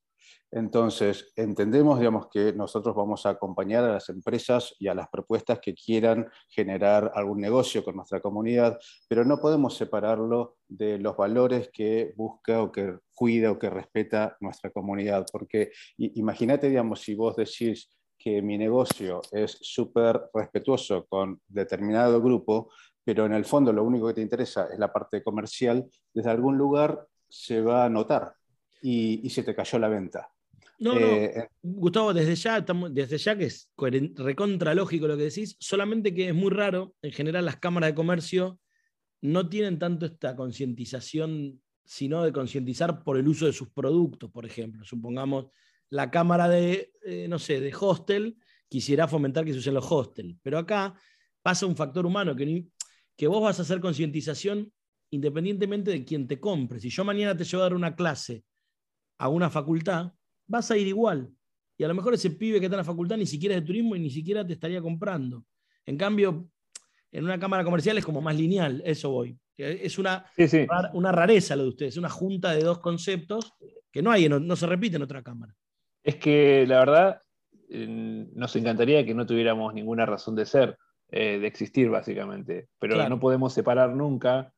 Entonces, 0.52 1.34
entendemos 1.36 2.00
digamos, 2.00 2.28
que 2.32 2.54
nosotros 2.54 2.96
vamos 2.96 3.26
a 3.26 3.32
acompañar 3.32 3.84
a 3.84 3.94
las 3.94 4.08
empresas 4.10 4.74
y 4.80 4.88
a 4.88 4.94
las 4.94 5.10
propuestas 5.10 5.60
que 5.60 5.74
quieran 5.74 6.30
generar 6.48 7.12
algún 7.16 7.42
negocio 7.42 7.84
con 7.84 7.98
nuestra 7.98 8.22
comunidad, 8.22 8.80
pero 9.10 9.26
no 9.26 9.40
podemos 9.40 9.76
separarlo 9.76 10.58
de 10.68 10.98
los 11.00 11.18
valores 11.18 11.70
que 11.74 12.14
busca 12.16 12.62
o 12.62 12.72
que 12.72 13.00
cuida 13.14 13.52
o 13.52 13.60
que 13.60 13.70
respeta 13.70 14.38
nuestra 14.40 14.70
comunidad. 14.70 15.26
Porque 15.30 15.72
imagínate, 15.98 16.70
digamos, 16.70 17.02
si 17.02 17.16
vos 17.16 17.36
decís 17.36 17.90
que 18.26 18.42
mi 18.42 18.58
negocio 18.58 19.22
es 19.32 19.60
súper 19.62 20.20
respetuoso 20.34 21.06
con 21.06 21.40
determinado 21.48 22.20
grupo, 22.20 22.72
pero 23.04 23.28
en 23.28 23.34
el 23.34 23.46
fondo 23.46 23.72
lo 23.72 23.84
único 23.84 24.08
que 24.08 24.16
te 24.16 24.22
interesa 24.22 24.68
es 24.74 24.80
la 24.80 24.92
parte 24.92 25.24
comercial, 25.24 25.86
desde 26.12 26.32
algún 26.32 26.58
lugar 26.58 27.08
se 27.30 27.62
va 27.62 27.86
a 27.86 27.90
notar 27.90 28.34
y 28.82 29.30
se 29.30 29.44
te 29.44 29.56
cayó 29.56 29.80
la 29.80 29.88
venta. 29.88 30.30
No, 30.80 30.94
no. 30.94 31.00
Eh, 31.00 31.50
Gustavo, 31.62 32.14
desde 32.14 32.36
ya, 32.36 32.62
desde 32.62 33.18
ya 33.18 33.38
que 33.38 33.46
es 33.46 33.70
recontra 34.16 34.74
lógico 34.74 35.08
lo 35.08 35.16
que 35.16 35.24
decís, 35.24 35.56
solamente 35.60 36.14
que 36.14 36.30
es 36.30 36.36
muy 36.36 36.50
raro, 36.50 36.96
en 37.02 37.12
general 37.12 37.46
las 37.46 37.58
cámaras 37.58 37.92
de 37.92 37.96
comercio 37.96 38.60
no 39.22 39.48
tienen 39.48 39.80
tanto 39.80 40.06
esta 40.06 40.36
concientización, 40.36 41.62
sino 41.86 42.24
de 42.24 42.34
concientizar 42.34 43.04
por 43.04 43.18
el 43.18 43.28
uso 43.28 43.46
de 43.46 43.54
sus 43.54 43.70
productos, 43.70 44.30
por 44.32 44.46
ejemplo. 44.46 44.84
Supongamos 44.84 45.48
la 45.90 46.12
cámara 46.12 46.48
de, 46.48 46.92
eh, 47.04 47.28
no 47.28 47.40
sé, 47.40 47.60
de 47.60 47.74
hostel 47.80 48.38
quisiera 48.68 49.08
fomentar 49.08 49.46
que 49.46 49.54
se 49.54 49.60
usen 49.60 49.74
los 49.74 49.90
hostels, 49.90 50.38
pero 50.42 50.58
acá 50.58 50.94
pasa 51.42 51.66
un 51.66 51.76
factor 51.76 52.06
humano 52.06 52.36
que, 52.36 52.66
que 53.16 53.28
vos 53.28 53.42
vas 53.42 53.60
a 53.60 53.62
hacer 53.62 53.80
concientización 53.80 54.72
independientemente 55.12 55.92
de 55.92 56.04
quién 56.04 56.28
te 56.28 56.40
compre. 56.40 56.80
Si 56.80 56.90
yo 56.90 57.04
mañana 57.04 57.38
te 57.38 57.44
llevo 57.44 57.62
a 57.62 57.66
dar 57.68 57.76
una 57.76 57.96
clase 57.96 58.44
a 59.18 59.30
una 59.30 59.50
facultad, 59.50 60.12
vas 60.48 60.72
a 60.72 60.78
ir 60.78 60.88
igual. 60.88 61.32
Y 61.78 61.84
a 61.84 61.88
lo 61.88 61.96
mejor 61.96 62.14
ese 62.14 62.32
pibe 62.32 62.60
que 62.60 62.66
está 62.66 62.76
en 62.76 62.80
la 62.80 62.84
facultad 62.84 63.18
ni 63.18 63.26
siquiera 63.26 63.56
es 63.56 63.62
de 63.62 63.68
turismo 63.68 63.96
y 63.96 64.00
ni 64.00 64.10
siquiera 64.10 64.46
te 64.46 64.54
estaría 64.54 64.82
comprando. 64.82 65.46
En 65.86 65.98
cambio, 65.98 66.50
en 67.12 67.24
una 67.24 67.40
cámara 67.40 67.64
comercial 67.64 67.98
es 67.98 68.06
como 68.06 68.22
más 68.22 68.36
lineal, 68.36 68.82
eso 68.86 69.10
voy. 69.12 69.38
Es 69.58 69.98
una, 69.98 70.26
una 70.94 71.12
rareza 71.14 71.56
lo 71.56 71.64
de 71.64 71.70
ustedes, 71.70 71.98
una 71.98 72.10
junta 72.10 72.52
de 72.52 72.62
dos 72.62 72.80
conceptos 72.80 73.54
que 73.90 74.02
no 74.02 74.12
hay, 74.12 74.28
no, 74.28 74.56
se 74.56 74.68
repite 74.68 74.98
en 74.98 75.04
otra 75.04 75.24
cámara. 75.24 75.56
Es 76.06 76.18
que 76.18 76.68
la 76.68 76.80
verdad 76.80 77.22
nos 77.68 78.56
encantaría 78.56 79.04
que 79.04 79.16
no 79.16 79.26
tuviéramos 79.26 79.74
ninguna 79.74 80.06
razón 80.06 80.36
de 80.36 80.46
ser, 80.46 80.78
eh, 81.10 81.40
de 81.40 81.48
existir 81.48 81.90
básicamente, 81.90 82.68
pero 82.80 83.10
no 83.10 83.20
podemos 83.20 83.54
separar 83.54 83.90
nunca 83.90 84.54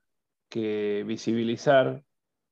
que 0.50 1.06
visibilizar 1.08 2.04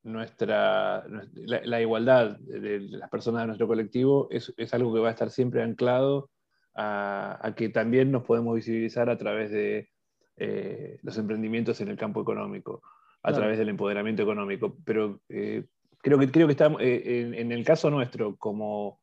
nuestra, 0.04 1.06
la, 1.34 1.82
igualdad 1.82 2.38
de, 2.40 2.80
las 2.80 3.10
personas 3.10 3.42
de 3.42 3.48
nuestro 3.48 3.68
colectivo 3.68 4.30
es, 4.32 4.54
algo 4.74 4.94
que 4.94 5.02
va 5.02 5.10
a 5.10 5.12
estar 5.12 5.30
siempre 5.30 5.62
anclado 5.62 6.30
a, 6.74 7.54
que 7.58 7.68
también 7.68 8.12
nos 8.12 8.24
podemos 8.24 8.56
visibilizar 8.56 9.10
a 9.10 9.18
través 9.18 9.52
de 9.52 9.90
eh, 10.38 11.00
los 11.02 11.18
emprendimientos 11.18 11.82
en 11.82 11.90
el 11.90 11.98
campo 11.98 12.22
económico, 12.22 12.82
a 13.24 13.34
través 13.34 13.58
del 13.58 13.70
empoderamiento 13.70 14.24
económico. 14.24 14.78
Pero 14.86 15.20
eh, 15.28 15.66
creo, 16.06 16.20
que, 16.20 16.32
creo 16.32 16.46
que 16.46 16.54
estamos, 16.54 16.80
eh, 16.84 17.32
en, 17.36 17.52
el 17.52 17.66
caso 17.66 17.90
nuestro, 17.90 18.36
como 18.38 19.00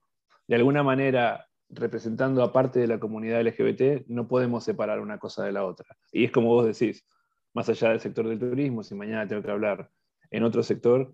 de 0.46 0.54
alguna 0.54 0.84
manera 0.84 1.48
representando 1.68 2.44
a 2.44 2.52
parte 2.52 2.78
de 2.78 2.86
la 2.86 3.00
comunidad 3.00 3.42
LGBT, 3.42 4.06
no 4.06 4.28
podemos 4.28 4.62
separar 4.62 5.00
una 5.00 5.18
cosa 5.18 5.44
de 5.44 5.50
la 5.50 5.64
otra. 5.64 5.96
Y 6.12 6.24
es 6.24 6.30
como 6.30 6.50
vos 6.50 6.64
decís, 6.64 7.04
más 7.54 7.68
allá 7.68 7.88
del 7.88 7.98
sector 7.98 8.28
del 8.28 8.38
turismo, 8.38 8.84
si 8.84 8.94
mañana 8.94 9.26
tengo 9.26 9.42
que 9.42 9.50
hablar 9.50 9.90
en 10.30 10.44
otro 10.44 10.62
sector, 10.62 11.12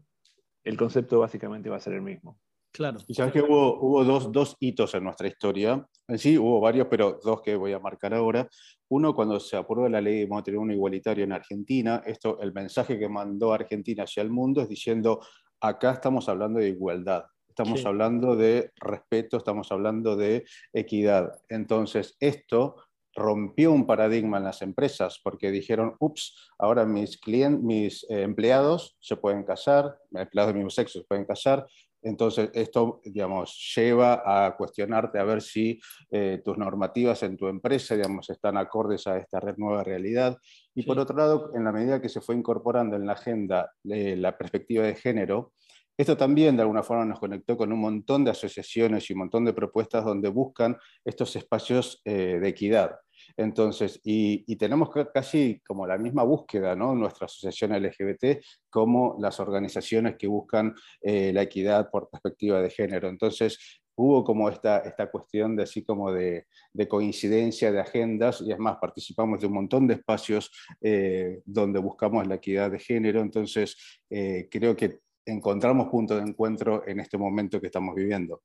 el 0.63 0.77
concepto 0.77 1.21
básicamente 1.21 1.71
va 1.71 1.77
a 1.77 1.81
ser 1.81 1.95
el 1.95 2.03
mismo. 2.03 2.39
Claro. 2.71 2.99
Y 3.07 3.15
sabes 3.15 3.33
que 3.33 3.41
hubo, 3.41 3.81
hubo 3.81 4.05
dos, 4.05 4.31
dos, 4.31 4.57
hitos 4.61 4.95
en 4.95 5.05
nuestra 5.05 5.27
historia. 5.27 5.87
En 6.07 6.19
sí 6.19 6.37
hubo 6.37 6.61
varios, 6.61 6.89
pero 6.91 7.19
dos 7.25 7.41
que 7.41 7.57
voy 7.57 7.73
a 7.73 7.79
marcar 7.79 8.13
ahora. 8.13 8.47
Uno, 8.89 9.15
cuando 9.15 9.41
se 9.41 9.57
aprobó 9.57 9.89
la 9.89 10.03
ley 10.03 10.21
de 10.21 10.27
matrimonio 10.27 10.77
igualitario 10.77 11.25
en 11.25 11.33
Argentina, 11.33 12.03
esto, 12.05 12.39
el 12.41 12.53
mensaje 12.53 12.99
que 12.99 13.09
mandó 13.09 13.55
Argentina 13.55 14.05
hacia 14.05 14.23
el 14.23 14.29
mundo 14.29 14.61
es 14.61 14.69
diciendo, 14.69 15.21
acá 15.61 15.93
estamos 15.93 16.29
hablando 16.29 16.61
de 16.61 16.69
igualdad, 16.69 17.25
estamos 17.49 17.85
hablando 17.85 18.37
de 18.37 18.73
respeto, 18.77 19.37
estamos 19.37 19.71
hablando 19.73 20.17
de 20.17 20.45
equidad. 20.73 21.33
Entonces, 21.49 22.17
esto 22.21 22.77
rompió 23.15 23.73
un 23.73 23.85
paradigma 23.85 24.39
en 24.39 24.45
las 24.45 24.63
empresas 24.63 25.21
porque 25.23 25.51
dijeron, 25.51 25.97
ups, 25.99 26.51
ahora 26.59 26.87
mis, 26.87 27.19
clientes, 27.19 27.63
mis 27.63 28.05
eh, 28.05 28.23
empleados 28.23 28.97
se 29.01 29.17
pueden 29.17 29.43
casar, 29.43 29.99
empleados 30.13 30.51
del 30.51 30.59
mismo 30.59 30.71
sexo 30.71 31.01
se 31.01 31.05
pueden 31.05 31.25
casar, 31.25 31.67
entonces, 32.03 32.51
esto, 32.55 33.01
digamos, 33.05 33.75
lleva 33.75 34.23
a 34.25 34.57
cuestionarte 34.57 35.19
a 35.19 35.25
ver 35.25 35.43
si 35.43 35.81
eh, 36.11 36.41
tus 36.45 36.57
normativas 36.57 37.23
en 37.25 37.37
tu 37.37 37.49
empresa, 37.49 37.97
digamos, 37.97 38.31
están 38.31 38.57
acordes 38.57 39.07
a 39.07 39.19
esta 39.19 39.41
nueva 39.57 39.83
realidad. 39.83 40.37
Y 40.79 40.85
por 40.85 40.99
otro 40.99 41.17
lado, 41.17 41.51
en 41.55 41.65
la 41.65 41.73
medida 41.73 42.01
que 42.01 42.09
se 42.09 42.21
fue 42.21 42.37
incorporando 42.37 42.97
en 42.97 43.07
la 43.07 43.15
agenda 43.15 43.73
eh, 43.85 44.17
la 44.17 44.37
perspectiva 44.39 44.85
de 44.85 44.95
género, 44.95 45.53
esto 45.97 46.17
también 46.17 46.55
de 46.57 46.63
alguna 46.63 46.85
forma 46.85 47.05
nos 47.05 47.19
conectó 47.19 47.57
con 47.57 47.73
un 47.73 47.81
montón 47.81 48.25
de 48.25 48.31
asociaciones 48.31 49.11
y 49.11 49.13
un 49.13 49.21
montón 49.21 49.45
de 49.45 49.53
propuestas 49.53 50.05
donde 50.05 50.29
buscan 50.29 50.77
estos 51.05 51.35
espacios 51.35 52.01
de 52.05 52.47
equidad. 52.47 52.93
Entonces, 53.37 54.01
y, 54.05 54.57
tenemos 54.57 54.91
casi 55.13 55.61
como 55.67 55.87
la 55.87 55.99
misma 55.99 56.23
búsqueda, 56.23 56.75
¿no? 56.75 56.95
Nuestra 56.95 57.27
asociación 57.27 57.73
LGBT 57.73 58.43
como 58.71 59.17
las 59.21 59.41
organizaciones 59.41 60.17
que 60.17 60.27
buscan 60.27 60.75
eh, 61.01 61.33
la 61.33 61.43
equidad 61.43 61.91
por 61.91 62.11
perspectiva 62.11 62.61
de 62.61 62.71
género. 62.71 63.09
Entonces, 63.09 63.81
hubo 63.99 64.23
como 64.23 64.49
esta, 64.49 64.79
esta 64.79 65.11
cuestión 65.11 65.57
de 65.57 65.65
así 65.65 65.83
como 65.83 66.13
de, 66.13 66.47
coincidencia 66.89 67.73
de 67.73 67.81
agendas 67.81 68.41
y 68.41 68.53
es 68.53 68.59
más, 68.59 68.77
participamos 68.81 69.41
de 69.41 69.49
un 69.49 69.55
montón 69.55 69.89
de 69.89 69.95
espacios 69.95 70.51
eh, 70.81 71.43
donde 71.45 71.81
buscamos 71.81 72.27
la 72.29 72.37
equidad 72.37 72.71
de 72.71 72.79
género, 72.79 73.21
entonces 73.21 73.77
eh, 74.09 74.49
creo 74.51 74.77
que 74.77 75.01
encontramos 75.27 75.89
puntos 75.89 76.23
de 76.23 76.31
encuentro 76.31 76.87
en 76.87 77.01
este 77.01 77.19
momento 77.19 77.61
que 77.61 77.67
estamos 77.67 77.95
viviendo. 77.97 78.43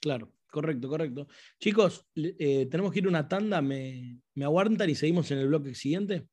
Claro, 0.00 0.32
correcto, 0.48 0.88
correcto. 0.88 1.26
Chicos, 1.58 2.06
eh, 2.14 2.66
tenemos 2.70 2.92
que 2.92 3.00
ir 3.00 3.08
una 3.08 3.26
tanda, 3.26 3.60
¿Me, 3.60 4.20
aguantan 4.42 4.88
y 4.90 4.94
seguimos 4.94 5.28
en 5.32 5.38
el 5.38 5.48
bloque 5.48 5.74
siguiente? 5.74 6.28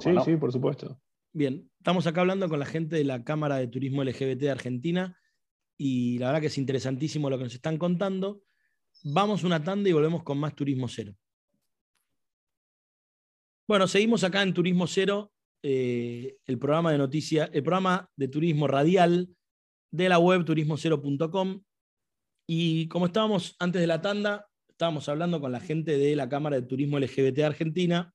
Sí, 0.00 0.10
sí, 0.24 0.36
por 0.36 0.50
supuesto. 0.50 0.98
Bien, 1.34 1.70
estamos 1.76 2.06
acá 2.06 2.22
hablando 2.22 2.48
con 2.48 2.58
la 2.58 2.66
gente 2.66 2.96
de 2.96 3.04
la 3.04 3.24
Cámara 3.24 3.56
de 3.56 3.68
Turismo 3.68 4.02
LGBT 4.02 4.38
de 4.38 4.50
Argentina 4.50 5.18
y 5.76 6.18
la 6.18 6.26
verdad 6.26 6.40
que 6.40 6.46
es 6.46 6.58
interesantísimo 6.58 7.28
lo 7.28 7.38
que 7.38 7.44
nos 7.44 7.54
están 7.54 7.78
contando. 7.78 8.42
Vamos 9.02 9.44
una 9.44 9.62
tanda 9.62 9.88
y 9.88 9.92
volvemos 9.92 10.22
con 10.22 10.38
más 10.38 10.54
Turismo 10.54 10.88
Cero. 10.88 11.14
Bueno, 13.66 13.88
seguimos 13.88 14.24
acá 14.24 14.42
en 14.42 14.54
Turismo 14.54 14.86
Cero, 14.86 15.32
eh, 15.62 16.36
el 16.44 16.58
programa 16.58 16.92
de 16.92 16.98
noticias, 16.98 17.50
el 17.52 17.62
programa 17.62 18.10
de 18.14 18.28
turismo 18.28 18.66
radial 18.66 19.28
de 19.90 20.08
la 20.08 20.18
web 20.18 20.44
turismocero.com. 20.44 21.62
Y 22.46 22.88
como 22.88 23.06
estábamos 23.06 23.56
antes 23.58 23.80
de 23.80 23.86
la 23.86 24.02
tanda, 24.02 24.46
estábamos 24.68 25.08
hablando 25.08 25.40
con 25.40 25.50
la 25.50 25.60
gente 25.60 25.96
de 25.96 26.14
la 26.14 26.28
Cámara 26.28 26.56
de 26.56 26.66
Turismo 26.66 26.98
LGBT 26.98 27.40
Argentina, 27.40 28.12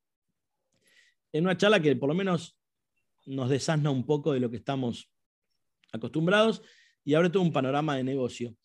en 1.31 1.45
una 1.45 1.57
charla 1.57 1.81
que 1.81 1.95
por 1.95 2.09
lo 2.09 2.15
menos 2.15 2.59
nos 3.25 3.49
desasna 3.49 3.89
un 3.89 4.05
poco 4.05 4.33
de 4.33 4.39
lo 4.39 4.49
que 4.49 4.57
estamos 4.57 5.11
acostumbrados 5.91 6.61
y 7.03 7.13
abre 7.13 7.29
todo 7.29 7.43
un 7.43 7.53
panorama 7.53 7.95
de 7.95 8.03
negocio. 8.03 8.55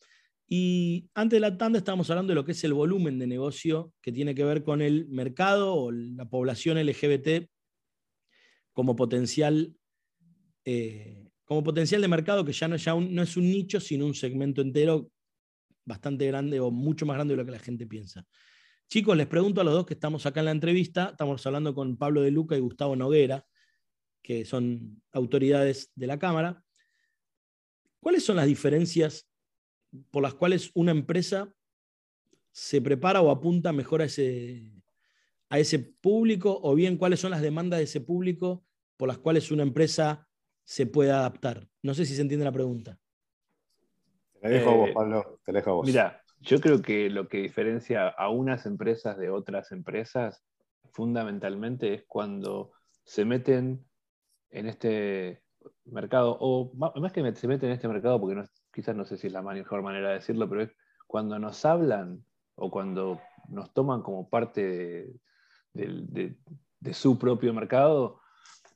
Y 0.47 1.09
antes 1.15 1.37
de 1.37 1.41
la 1.41 1.57
tanda 1.57 1.79
estábamos 1.79 2.11
hablando 2.11 2.33
de 2.33 2.35
lo 2.35 2.45
que 2.45 2.53
es 2.53 2.65
el 2.65 2.75
volumen 2.75 3.19
de 3.19 3.27
negocio 3.27 3.93
que 4.03 4.13
tiene 4.13 4.35
que 4.35 4.45
ver 4.45 4.63
con 4.63 4.83
el 4.83 5.09
mercado 5.09 5.75
o 5.75 5.91
la 5.91 6.29
población 6.29 6.79
LGBT 6.79 7.49
como 8.73 8.95
potencial, 8.95 9.75
eh, 10.65 11.31
como 11.45 11.63
potencial 11.63 12.03
de 12.03 12.09
mercado 12.09 12.45
que 12.45 12.53
ya, 12.53 12.69
no, 12.69 12.77
ya 12.77 12.95
no 12.95 13.23
es 13.23 13.37
un 13.37 13.51
nicho, 13.51 13.81
sino 13.81 14.05
un 14.05 14.15
segmento 14.15 14.61
entero 14.61 15.11
bastante 15.85 16.27
grande 16.27 16.61
o 16.61 16.71
mucho 16.71 17.07
más 17.07 17.17
grande 17.17 17.33
de 17.33 17.39
lo 17.39 17.47
que 17.47 17.53
la 17.53 17.59
gente 17.59 17.87
piensa. 17.87 18.27
Chicos, 18.89 19.17
les 19.17 19.27
pregunto 19.27 19.61
a 19.61 19.65
los 19.65 19.75
dos 19.75 19.87
que 19.87 19.95
estamos 19.95 20.27
acá 20.27 20.41
en 20.41 20.47
la 20.47 20.53
entrevista, 20.53 21.11
estamos 21.13 21.45
hablando 21.47 21.75
con 21.75 21.97
Pablo 21.97 22.21
de 22.21 22.31
Luca 22.31 22.57
y 22.57 22.61
Gustavo 22.61 22.97
Noguera, 22.97 23.45
que 24.23 24.45
son 24.45 25.03
autoridades 25.13 25.91
de 25.95 26.07
la 26.07 26.19
Cámara. 26.19 26.64
¿Cuáles 28.05 28.23
son 28.23 28.37
las 28.37 28.45
diferencias 28.45 29.27
por 30.11 30.23
las 30.23 30.35
cuales 30.35 30.71
una 30.75 30.91
empresa 30.91 31.51
se 32.53 32.83
prepara 32.83 33.23
o 33.23 33.31
apunta 33.31 33.73
mejor 33.73 34.03
a 34.03 34.05
ese, 34.05 34.63
a 35.49 35.59
ese 35.59 35.79
público 35.79 36.61
o 36.63 36.75
bien 36.75 36.99
cuáles 36.99 37.21
son 37.21 37.31
las 37.31 37.41
demandas 37.41 37.79
de 37.79 37.85
ese 37.85 38.03
público 38.03 38.63
por 38.99 39.09
las 39.09 39.17
cuales 39.17 39.51
una 39.51 39.63
empresa 39.63 40.29
se 40.65 40.85
puede 40.85 41.13
adaptar? 41.13 41.67
No 41.81 41.95
sé 41.95 42.05
si 42.05 42.15
se 42.15 42.21
entiende 42.21 42.45
la 42.45 42.53
pregunta. 42.53 43.01
Te 44.43 44.51
dejo 44.51 44.69
a 44.69 44.75
vos, 44.75 44.89
eh, 44.91 44.93
Pablo. 44.93 45.41
Te 45.43 45.53
dejo 45.53 45.71
a 45.71 45.75
vos. 45.77 45.87
Mira, 45.87 46.23
yo 46.41 46.61
creo 46.61 46.83
que 46.83 47.09
lo 47.09 47.27
que 47.27 47.39
diferencia 47.39 48.09
a 48.09 48.29
unas 48.29 48.67
empresas 48.67 49.17
de 49.17 49.31
otras 49.31 49.73
empresas 49.73 50.45
fundamentalmente 50.93 51.95
es 51.95 52.05
cuando 52.07 52.73
se 53.03 53.25
meten 53.25 53.83
en 54.51 54.67
este 54.67 55.44
mercado, 55.87 56.37
o 56.41 56.73
más 56.75 57.13
que 57.13 57.35
se 57.35 57.49
meten 57.49 57.69
en 57.69 57.75
este 57.75 57.89
mercado 57.89 58.21
porque 58.21 58.35
no 58.35 58.45
quizás 58.73 58.97
no 58.97 59.05
sé 59.05 59.17
si 59.17 59.29
es 59.29 59.33
la 59.33 59.43
mejor 59.43 59.83
manera 59.83 60.09
de 60.09 60.15
decirlo, 60.15 60.49
pero 60.49 60.63
es 60.63 60.71
cuando 61.07 61.39
nos 61.39 61.65
hablan 61.65 62.25
o 62.57 62.71
cuando 62.71 63.21
nos 63.49 63.73
toman 63.73 64.03
como 64.03 64.29
parte 64.29 65.13
de, 65.73 66.37
su 66.93 67.19
propio 67.19 67.53
mercado 67.55 68.21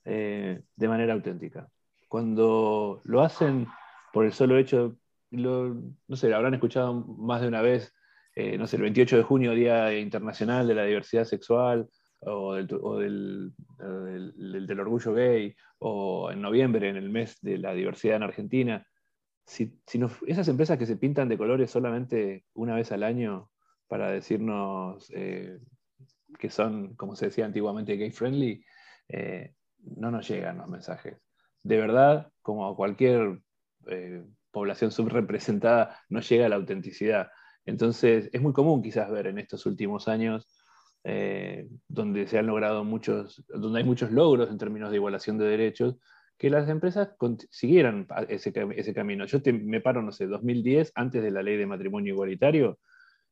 eh, 0.05 0.63
de 0.77 0.89
manera 0.89 1.15
auténtica. 1.15 1.69
Cuando 2.09 3.01
lo 3.05 3.23
hacen 3.23 3.67
por 4.13 4.25
el 4.25 4.33
solo 4.33 4.57
hecho, 4.57 4.97
no 5.31 6.17
sé, 6.17 6.33
habrán 6.33 6.55
escuchado 6.55 6.95
más 6.95 7.43
de 7.43 7.49
una 7.49 7.61
vez, 7.61 7.95
eh, 8.35 8.57
no 8.57 8.67
sé, 8.67 8.77
el 8.77 8.83
28 8.83 9.17
de 9.19 9.23
junio, 9.23 9.53
Día 9.53 9.99
Internacional 9.99 10.67
de 10.67 10.75
la 10.75 10.85
Diversidad 10.85 11.25
Sexual, 11.25 11.89
o, 12.21 12.55
del, 12.55 13.53
del, 13.79 14.81
orgullo 14.81 15.15
gay, 15.15 15.55
o 15.79 16.31
en 16.31 16.43
noviembre, 16.43 16.89
en 16.89 16.97
el 16.97 17.11
mes 17.11 17.39
de 17.41 17.59
la 17.59 17.75
diversidad 17.75 18.17
en 18.17 18.23
Argentina. 18.25 18.87
Si, 19.45 19.81
esas 20.27 20.49
empresas 20.49 20.79
que 20.79 20.87
se 20.87 20.97
pintan 20.97 21.29
de 21.29 21.39
colores 21.39 21.71
solamente 21.71 22.45
una 22.55 22.75
vez 22.75 22.93
al 22.93 23.03
año 23.03 23.51
para 23.87 24.11
decirnos 24.11 25.11
eh, 25.15 25.59
que 26.39 26.51
son, 26.51 26.95
como 26.97 27.17
se 27.17 27.27
decía 27.27 27.47
antiguamente, 27.47 27.97
gay 27.97 28.11
friendly, 28.11 28.63
eh, 29.09 29.55
no 29.79 30.11
nos 30.11 30.29
llegan 30.29 30.59
los 30.59 30.69
mensajes. 30.69 31.19
De 31.63 31.77
verdad, 31.79 32.31
como 32.43 32.77
cualquier 32.77 33.41
eh, 33.87 34.25
población 34.51 34.91
subrepresentada, 34.91 35.99
no 36.09 36.21
llega 36.21 36.49
la 36.49 36.57
autenticidad. 36.57 37.29
Entonces, 37.65 38.29
es 38.33 38.41
muy 38.41 38.53
común 38.53 38.83
quizás 38.83 39.11
ver 39.11 39.27
en 39.29 39.39
estos 39.39 39.67
últimos 39.67 40.09
años 40.09 40.47
eh, 41.05 41.69
donde 41.87 42.27
se 42.27 42.39
han 42.39 42.47
logrado 42.47 42.85
muchos, 42.85 43.45
donde 43.49 43.81
hay 43.81 43.85
muchos 43.85 44.11
logros 44.11 44.51
en 44.51 44.59
términos 44.59 44.91
de 44.91 44.97
igualación 44.97 45.39
de 45.39 45.47
derechos, 45.47 45.97
que 46.37 46.51
las 46.51 46.69
empresas 46.69 47.11
siguieran 47.51 48.07
ese, 48.29 48.53
ese 48.77 48.95
camino. 48.95 49.27
Yo 49.27 49.41
me 49.65 49.81
paro, 49.81 50.03
no 50.03 50.13
sé, 50.13 50.27
2010, 50.27 50.93
antes 50.95 51.23
de 51.23 51.31
la 51.33 51.43
ley 51.43 51.57
de 51.57 51.67
matrimonio 51.67 52.15
igualitario, 52.15 52.79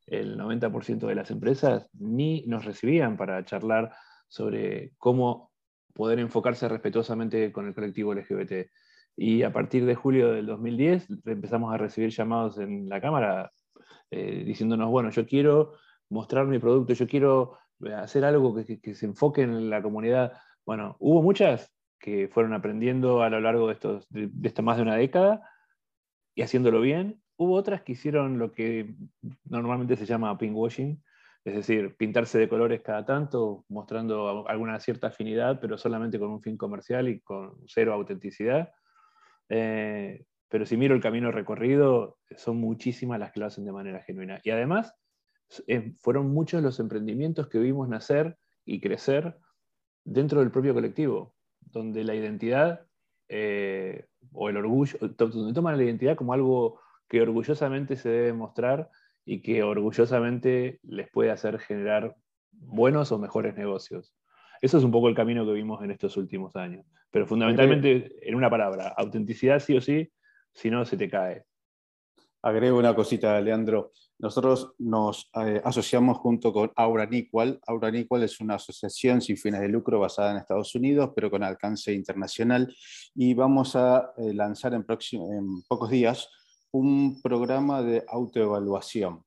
el 0.06 0.38
90% 0.38 1.06
de 1.06 1.14
las 1.14 1.30
empresas 1.30 1.88
ni 1.92 2.44
nos 2.46 2.64
recibían 2.64 3.16
para 3.16 3.44
charlar 3.44 3.92
sobre 4.28 4.92
cómo 4.98 5.52
poder 5.92 6.18
enfocarse 6.18 6.68
respetuosamente 6.68 7.52
con 7.52 7.66
el 7.66 7.74
colectivo 7.74 8.14
LGBT. 8.14 8.68
Y 9.16 9.42
a 9.42 9.52
partir 9.52 9.86
de 9.86 9.94
julio 9.94 10.32
del 10.32 10.46
2010 10.46 11.08
empezamos 11.24 11.72
a 11.72 11.78
recibir 11.78 12.10
llamados 12.10 12.58
en 12.58 12.88
la 12.88 13.00
Cámara 13.00 13.50
eh, 14.10 14.44
diciéndonos, 14.44 14.90
bueno, 14.90 15.10
yo 15.10 15.26
quiero 15.26 15.72
mostrar 16.08 16.46
mi 16.46 16.58
producto, 16.58 16.92
yo 16.94 17.06
quiero 17.06 17.58
eh, 17.84 17.92
hacer 17.92 18.24
algo 18.24 18.54
que, 18.54 18.94
se 18.94 19.06
enfoque 19.06 19.42
en 19.42 19.70
la 19.70 19.82
comunidad. 19.82 20.32
Bueno, 20.64 20.96
hubo 20.98 21.22
muchas 21.22 21.72
que 21.98 22.28
fueron 22.28 22.52
aprendiendo 22.52 23.22
a 23.22 23.30
lo 23.30 23.40
largo 23.40 23.68
de, 23.68 23.74
estos, 23.74 24.08
de, 24.10 24.30
esta 24.42 24.62
más 24.62 24.76
de 24.76 24.82
una 24.82 24.96
década 24.96 25.42
y 26.34 26.42
haciéndolo 26.42 26.80
bien. 26.80 27.20
Hubo 27.36 27.54
otras 27.54 27.82
que 27.82 27.92
hicieron 27.92 28.38
lo 28.38 28.52
que 28.52 28.94
normalmente 29.44 29.96
se 29.96 30.06
llama 30.06 30.38
pinkwashing, 30.38 31.02
es 31.44 31.54
decir, 31.54 31.96
pintarse 31.96 32.38
de 32.38 32.48
colores 32.48 32.80
cada 32.82 33.04
tanto, 33.04 33.64
mostrando 33.68 34.48
alguna 34.48 34.80
cierta 34.80 35.08
afinidad, 35.08 35.60
pero 35.60 35.78
solamente 35.78 36.18
con 36.18 36.30
un 36.30 36.42
fin 36.42 36.56
comercial 36.56 37.08
y 37.08 37.20
con 37.20 37.56
cero 37.66 37.92
autenticidad. 37.92 38.72
Eh, 39.48 40.24
pero 40.48 40.66
si 40.66 40.76
miro 40.76 40.94
el 40.94 41.00
camino 41.00 41.30
recorrido, 41.30 42.18
son 42.36 42.58
muchísimas 42.58 43.18
las 43.18 43.32
que 43.32 43.40
lo 43.40 43.46
hacen 43.46 43.64
de 43.64 43.72
manera 43.72 44.02
genuina. 44.02 44.40
Y 44.42 44.50
además, 44.50 44.94
eh, 45.66 45.94
fueron 46.00 46.30
muchos 46.30 46.62
los 46.62 46.80
emprendimientos 46.80 47.48
que 47.48 47.58
vimos 47.58 47.88
nacer 47.88 48.36
y 48.64 48.80
crecer 48.80 49.38
dentro 50.04 50.40
del 50.40 50.50
propio 50.50 50.74
colectivo, 50.74 51.34
donde 51.60 52.04
la 52.04 52.14
identidad 52.14 52.86
eh, 53.28 54.06
o 54.32 54.48
el 54.48 54.56
orgullo, 54.56 54.98
donde 55.00 55.52
toman 55.52 55.76
la 55.76 55.84
identidad 55.84 56.16
como 56.16 56.32
algo 56.32 56.80
que 57.08 57.22
orgullosamente 57.22 57.96
se 57.96 58.08
debe 58.08 58.32
mostrar 58.32 58.90
y 59.24 59.42
que 59.42 59.62
orgullosamente 59.62 60.80
les 60.82 61.10
puede 61.10 61.30
hacer 61.30 61.58
generar 61.58 62.16
buenos 62.52 63.12
o 63.12 63.18
mejores 63.18 63.56
negocios. 63.56 64.14
Eso 64.60 64.78
es 64.78 64.84
un 64.84 64.90
poco 64.90 65.08
el 65.08 65.14
camino 65.14 65.44
que 65.44 65.52
vimos 65.52 65.82
en 65.82 65.90
estos 65.90 66.16
últimos 66.16 66.56
años. 66.56 66.86
Pero 67.10 67.26
fundamentalmente, 67.26 68.16
en 68.22 68.34
una 68.34 68.50
palabra, 68.50 68.88
autenticidad 68.96 69.60
sí 69.60 69.76
o 69.76 69.80
sí, 69.80 70.10
si 70.52 70.70
no 70.70 70.84
se 70.84 70.96
te 70.96 71.08
cae. 71.08 71.44
Agrego 72.42 72.78
una 72.78 72.94
cosita, 72.94 73.40
Leandro. 73.40 73.92
Nosotros 74.18 74.72
nos 74.78 75.30
eh, 75.34 75.60
asociamos 75.64 76.18
junto 76.18 76.52
con 76.52 76.72
Aura 76.76 77.06
Niqual. 77.06 77.60
Aura 77.66 77.90
Niqual 77.90 78.22
es 78.22 78.40
una 78.40 78.54
asociación 78.54 79.20
sin 79.20 79.36
fines 79.36 79.60
de 79.60 79.68
lucro 79.68 80.00
basada 80.00 80.30
en 80.30 80.38
Estados 80.38 80.74
Unidos, 80.74 81.10
pero 81.14 81.30
con 81.30 81.42
alcance 81.42 81.92
internacional. 81.92 82.74
Y 83.14 83.34
vamos 83.34 83.76
a 83.76 84.12
eh, 84.16 84.32
lanzar 84.32 84.74
en, 84.74 84.86
en, 84.88 85.62
pocos 85.68 85.90
días 85.90 86.28
un 86.70 87.20
programa 87.20 87.82
de 87.82 88.04
autoevaluación. 88.08 89.22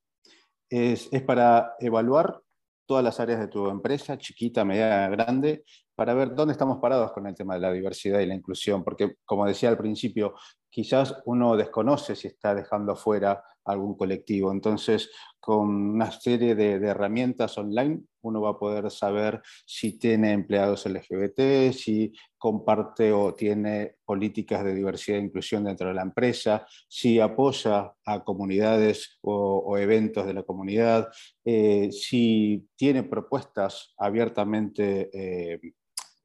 Es, 0.69 1.10
es 1.12 1.22
para 1.22 1.76
evaluar 1.80 2.41
todas 2.88 3.04
las 3.04 3.19
áreas 3.19 3.39
de 3.39 3.48
tu 3.48 3.69
empresa, 3.69 4.17
chiquita, 4.17 4.65
mediana, 4.65 5.10
grande, 5.10 5.63
para 5.93 6.15
ver 6.15 6.34
dónde 6.34 6.54
estamos 6.54 6.80
parados 6.80 7.12
con 7.12 7.28
el 7.28 7.36
tema 7.36 7.54
de 7.54 7.60
la 7.60 7.72
diversidad 7.72 8.19
y 8.19 8.26
la 8.26 8.34
inclusión, 8.34 8.84
porque 8.84 9.17
como 9.26 9.45
decía 9.45 9.69
al 9.69 9.78
principio, 9.78 10.34
quizás 10.70 11.22
uno 11.26 11.56
desconoce 11.56 12.16
si 12.16 12.28
está 12.28 12.54
dejando 12.56 12.96
fuera 12.96 13.44
algún 13.66 13.96
colectivo. 13.96 14.52
Entonces, 14.52 15.12
con 15.40 15.70
una 15.70 16.12
serie 16.12 16.56
de, 16.56 16.74
herramientas 16.76 17.58
online, 17.58 18.02
uno 18.22 18.42
va 18.42 18.52
a 18.52 18.60
poder 18.60 18.92
saber 18.92 19.42
si 19.66 19.98
tiene 19.98 20.34
empleados 20.34 20.86
LGBT, 20.86 21.72
si 21.72 22.12
comparte 22.38 23.12
o 23.14 23.34
tiene 23.34 23.96
políticas 24.04 24.64
de 24.64 24.74
diversidad 24.74 25.20
e 25.20 25.24
inclusión 25.24 25.64
dentro 25.64 25.88
de 25.88 25.94
la 25.94 26.02
empresa, 26.02 26.66
si 26.88 27.20
apoya 27.20 27.94
a 28.06 28.24
comunidades 28.24 29.20
o, 29.22 29.78
eventos 29.78 30.26
de 30.26 30.34
la 30.34 30.44
comunidad, 30.44 31.08
eh, 31.46 31.90
si 31.92 32.68
tiene 32.76 33.04
propuestas 33.04 33.94
abiertamente 33.98 35.10
eh, 35.14 35.60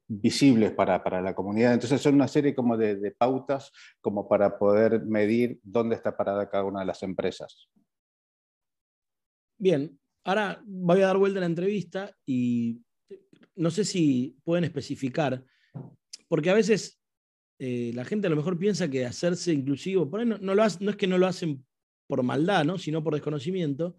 visibles 0.07 0.71
para, 0.71 1.21
la 1.21 1.33
comunidad. 1.33 1.73
Entonces 1.73 2.01
son 2.01 2.15
una 2.15 2.27
serie 2.27 2.53
como 2.53 2.77
de, 2.77 3.11
pautas 3.17 3.71
como 4.01 4.27
para 4.27 4.57
poder 4.57 5.03
medir 5.05 5.59
dónde 5.63 5.95
está 5.95 6.15
parada 6.15 6.49
cada 6.49 6.63
una 6.63 6.81
de 6.81 6.85
las 6.85 7.03
empresas. 7.03 7.69
Bien, 9.57 9.99
ahora 10.23 10.61
voy 10.65 11.01
a 11.01 11.07
dar 11.07 11.17
vuelta 11.17 11.39
a 11.39 11.41
la 11.41 11.45
entrevista 11.45 12.15
y 12.25 12.81
no 13.55 13.71
sé 13.71 13.85
si 13.85 14.37
pueden 14.43 14.65
especificar, 14.65 15.43
porque 16.27 16.49
a 16.49 16.53
veces 16.53 16.99
eh, 17.57 17.91
la 17.95 18.03
gente 18.03 18.27
a 18.27 18.29
lo 18.29 18.35
mejor 18.35 18.59
piensa 18.59 18.89
que 18.89 19.05
hacerse 19.05 19.53
inclusivo, 19.53 20.09
por 20.09 20.25
no, 20.25 20.37
lo 20.37 20.55
no 20.55 20.89
es 20.91 20.97
que 20.97 21.07
no 21.07 21.17
lo 21.17 21.27
hacen 21.27 21.65
por 22.07 22.21
maldad, 22.21 22.65
¿no? 22.65 22.77
sino 22.77 23.03
por 23.03 23.13
desconocimiento, 23.13 23.97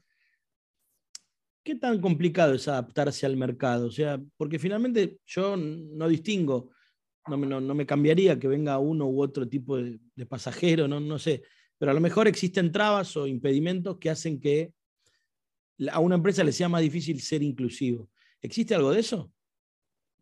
¿qué 1.66 1.74
tan 1.74 2.00
complicado 2.00 2.54
es 2.54 2.68
adaptarse 2.68 3.26
al 3.26 3.36
mercado? 3.36 3.88
O 3.88 3.90
sea, 3.90 4.22
porque 4.36 4.56
finalmente 4.56 5.18
yo 5.26 5.56
no 5.56 6.06
distingo, 6.06 6.70
no 7.26 7.74
me, 7.74 7.84
cambiaría 7.84 8.38
que 8.38 8.46
venga 8.46 8.78
uno 8.78 9.06
u 9.06 9.20
otro 9.20 9.48
tipo 9.48 9.76
de, 9.76 9.98
pasajero, 10.28 10.86
no, 10.86 11.00
no 11.00 11.18
sé, 11.18 11.42
pero 11.76 11.90
a 11.90 11.94
lo 11.94 12.00
mejor 12.00 12.28
existen 12.28 12.70
trabas 12.70 13.16
o 13.16 13.26
impedimentos 13.26 13.98
que 13.98 14.10
hacen 14.10 14.40
que 14.40 14.72
a 15.90 15.98
una 15.98 16.14
empresa 16.14 16.44
le 16.44 16.52
sea 16.52 16.68
más 16.68 16.82
difícil 16.82 17.20
ser 17.20 17.42
inclusivo. 17.42 18.08
¿Existe 18.40 18.76
algo 18.76 18.92
de 18.92 19.00
eso? 19.00 19.32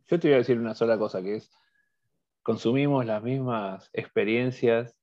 Yo 0.07 0.18
te 0.18 0.28
voy 0.28 0.37
a 0.37 0.38
decir 0.38 0.59
una 0.59 0.74
sola 0.74 0.96
cosa, 0.96 1.22
que 1.22 1.37
es, 1.37 1.50
consumimos 2.42 3.04
las 3.04 3.22
mismas 3.22 3.90
experiencias 3.92 4.96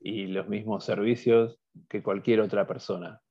y 0.00 0.26
los 0.26 0.48
mismos 0.48 0.84
servicios 0.84 1.60
que 1.88 2.02
cualquier 2.02 2.40
otra 2.40 2.66
persona. 2.66 3.22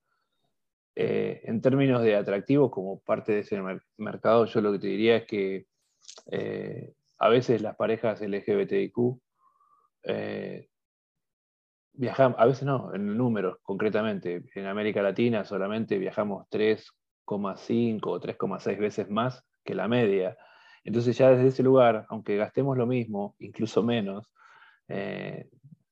Eh, 1.00 1.42
en 1.44 1.60
términos 1.60 2.02
de 2.02 2.16
atractivo, 2.16 2.72
como 2.72 2.98
parte 2.98 3.30
de 3.30 3.38
ese 3.42 3.62
mercado, 3.98 4.46
yo 4.46 4.60
lo 4.60 4.72
que 4.72 4.80
te 4.80 4.88
diría 4.88 5.18
es 5.18 5.26
que 5.26 5.66
eh, 6.32 6.92
a 7.20 7.28
veces 7.28 7.62
las 7.62 7.76
parejas 7.76 8.20
LGBTIQ 8.20 9.16
eh, 10.02 10.68
viajamos, 11.92 12.36
a 12.40 12.46
veces 12.46 12.64
no, 12.64 12.92
en 12.92 13.16
números 13.16 13.58
concretamente, 13.62 14.42
en 14.52 14.66
América 14.66 15.00
Latina 15.00 15.44
solamente 15.44 15.98
viajamos 15.98 16.48
3,5 16.50 18.00
o 18.02 18.20
3,6 18.20 18.78
veces 18.80 19.08
más 19.08 19.44
que 19.62 19.76
la 19.76 19.86
media. 19.86 20.36
Entonces 20.82 21.16
ya 21.16 21.30
desde 21.30 21.46
ese 21.46 21.62
lugar, 21.62 22.06
aunque 22.08 22.36
gastemos 22.36 22.76
lo 22.76 22.88
mismo, 22.88 23.36
incluso 23.38 23.84
menos, 23.84 24.32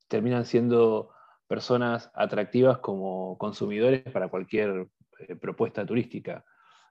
terminan 0.09 0.45
siendo 0.45 1.11
personas 1.47 2.11
atractivas 2.15 2.79
como 2.79 3.37
consumidores 3.39 4.03
para 4.13 4.29
cualquier 4.29 4.89
eh, 5.21 5.37
propuesta 5.37 5.85
turística. 5.87 6.45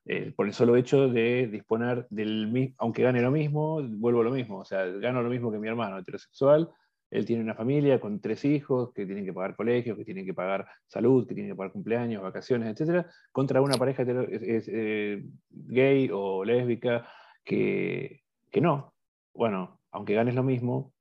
Eh, 0.07 0.31
por 0.35 0.45
el 0.45 0.53
solo 0.53 0.75
hecho 0.75 1.09
de 1.09 1.47
disponer 1.47 2.05
del 2.09 2.47
mismo, 2.47 2.75
aunque 2.77 3.01
gane 3.01 3.21
lo 3.21 3.31
mismo, 3.31 3.81
vuelvo 3.81 4.21
a 4.21 4.25
lo 4.25 4.31
mismo, 4.31 4.59
o 4.59 4.65
sea, 4.65 4.85
gano 4.85 5.23
lo 5.23 5.29
mismo 5.29 5.51
que 5.51 5.57
mi 5.57 5.67
hermano 5.67 5.97
heterosexual, 5.97 6.69
él 7.09 7.25
tiene 7.25 7.43
una 7.43 7.55
familia 7.55 7.99
con 7.99 8.19
tres 8.19 8.43
hijos 8.45 8.91
que 8.93 9.05
tienen 9.05 9.25
que 9.25 9.33
pagar 9.33 9.55
colegios, 9.55 9.97
que 9.97 10.05
tienen 10.05 10.25
que 10.25 10.33
pagar 10.33 10.67
salud, 10.87 11.27
que 11.27 11.33
tienen 11.33 11.53
que 11.53 11.55
pagar 11.55 11.71
cumpleaños, 11.71 12.21
vacaciones, 12.21 12.79
etc., 12.79 13.05
contra 13.31 13.61
una 13.61 13.77
pareja 13.77 14.03
eh, 14.07 15.23
gay 15.49 16.09
o 16.11 16.43
lésbica 16.43 17.07
que, 17.43 18.23
que, 18.51 18.61
no. 18.61 18.93
Bueno, 19.33 19.79
aunque 19.91 20.13
ganes 20.13 20.35
lo 20.35 20.43
mismo, 20.43 20.93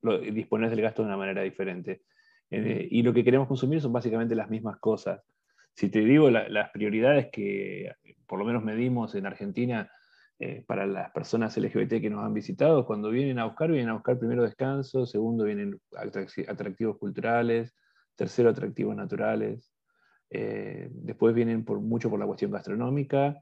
lo, 0.00 0.18
dispones 0.18 0.70
del 0.70 0.80
gasto 0.80 1.02
de 1.02 1.08
una 1.08 1.16
manera 1.16 1.42
diferente. 1.42 2.02
Eh, 2.52 2.86
y 2.90 3.02
lo 3.02 3.14
que 3.14 3.24
queremos 3.24 3.48
consumir 3.48 3.80
son 3.80 3.94
básicamente 3.94 4.34
las 4.34 4.50
mismas 4.50 4.78
cosas. 4.78 5.22
Si 5.74 5.88
te 5.88 6.00
digo 6.00 6.28
las 6.28 6.70
prioridades 6.70 7.30
que 7.32 7.90
por 8.26 8.38
lo 8.38 8.44
menos 8.44 8.62
medimos 8.62 9.14
en 9.14 9.24
Argentina 9.24 9.90
eh, 10.38 10.62
para 10.66 10.86
las 10.86 11.10
personas 11.12 11.56
LGBT 11.56 12.02
que 12.02 12.10
nos 12.10 12.22
han 12.22 12.34
visitado, 12.34 12.84
cuando 12.84 13.08
vienen 13.08 13.38
a 13.38 13.46
buscar, 13.46 13.70
vienen 13.70 13.88
a 13.88 13.94
buscar 13.94 14.18
primero 14.18 14.42
descanso, 14.42 15.06
segundo 15.06 15.44
vienen 15.44 15.80
atractivos 16.46 16.98
culturales, 16.98 17.74
tercero 18.16 18.50
atractivos 18.50 18.94
naturales, 18.94 19.72
eh, 20.28 20.90
después 20.92 21.34
vienen 21.34 21.64
por, 21.64 21.80
mucho 21.80 22.10
por 22.10 22.20
la 22.20 22.26
cuestión 22.26 22.50
gastronómica, 22.50 23.38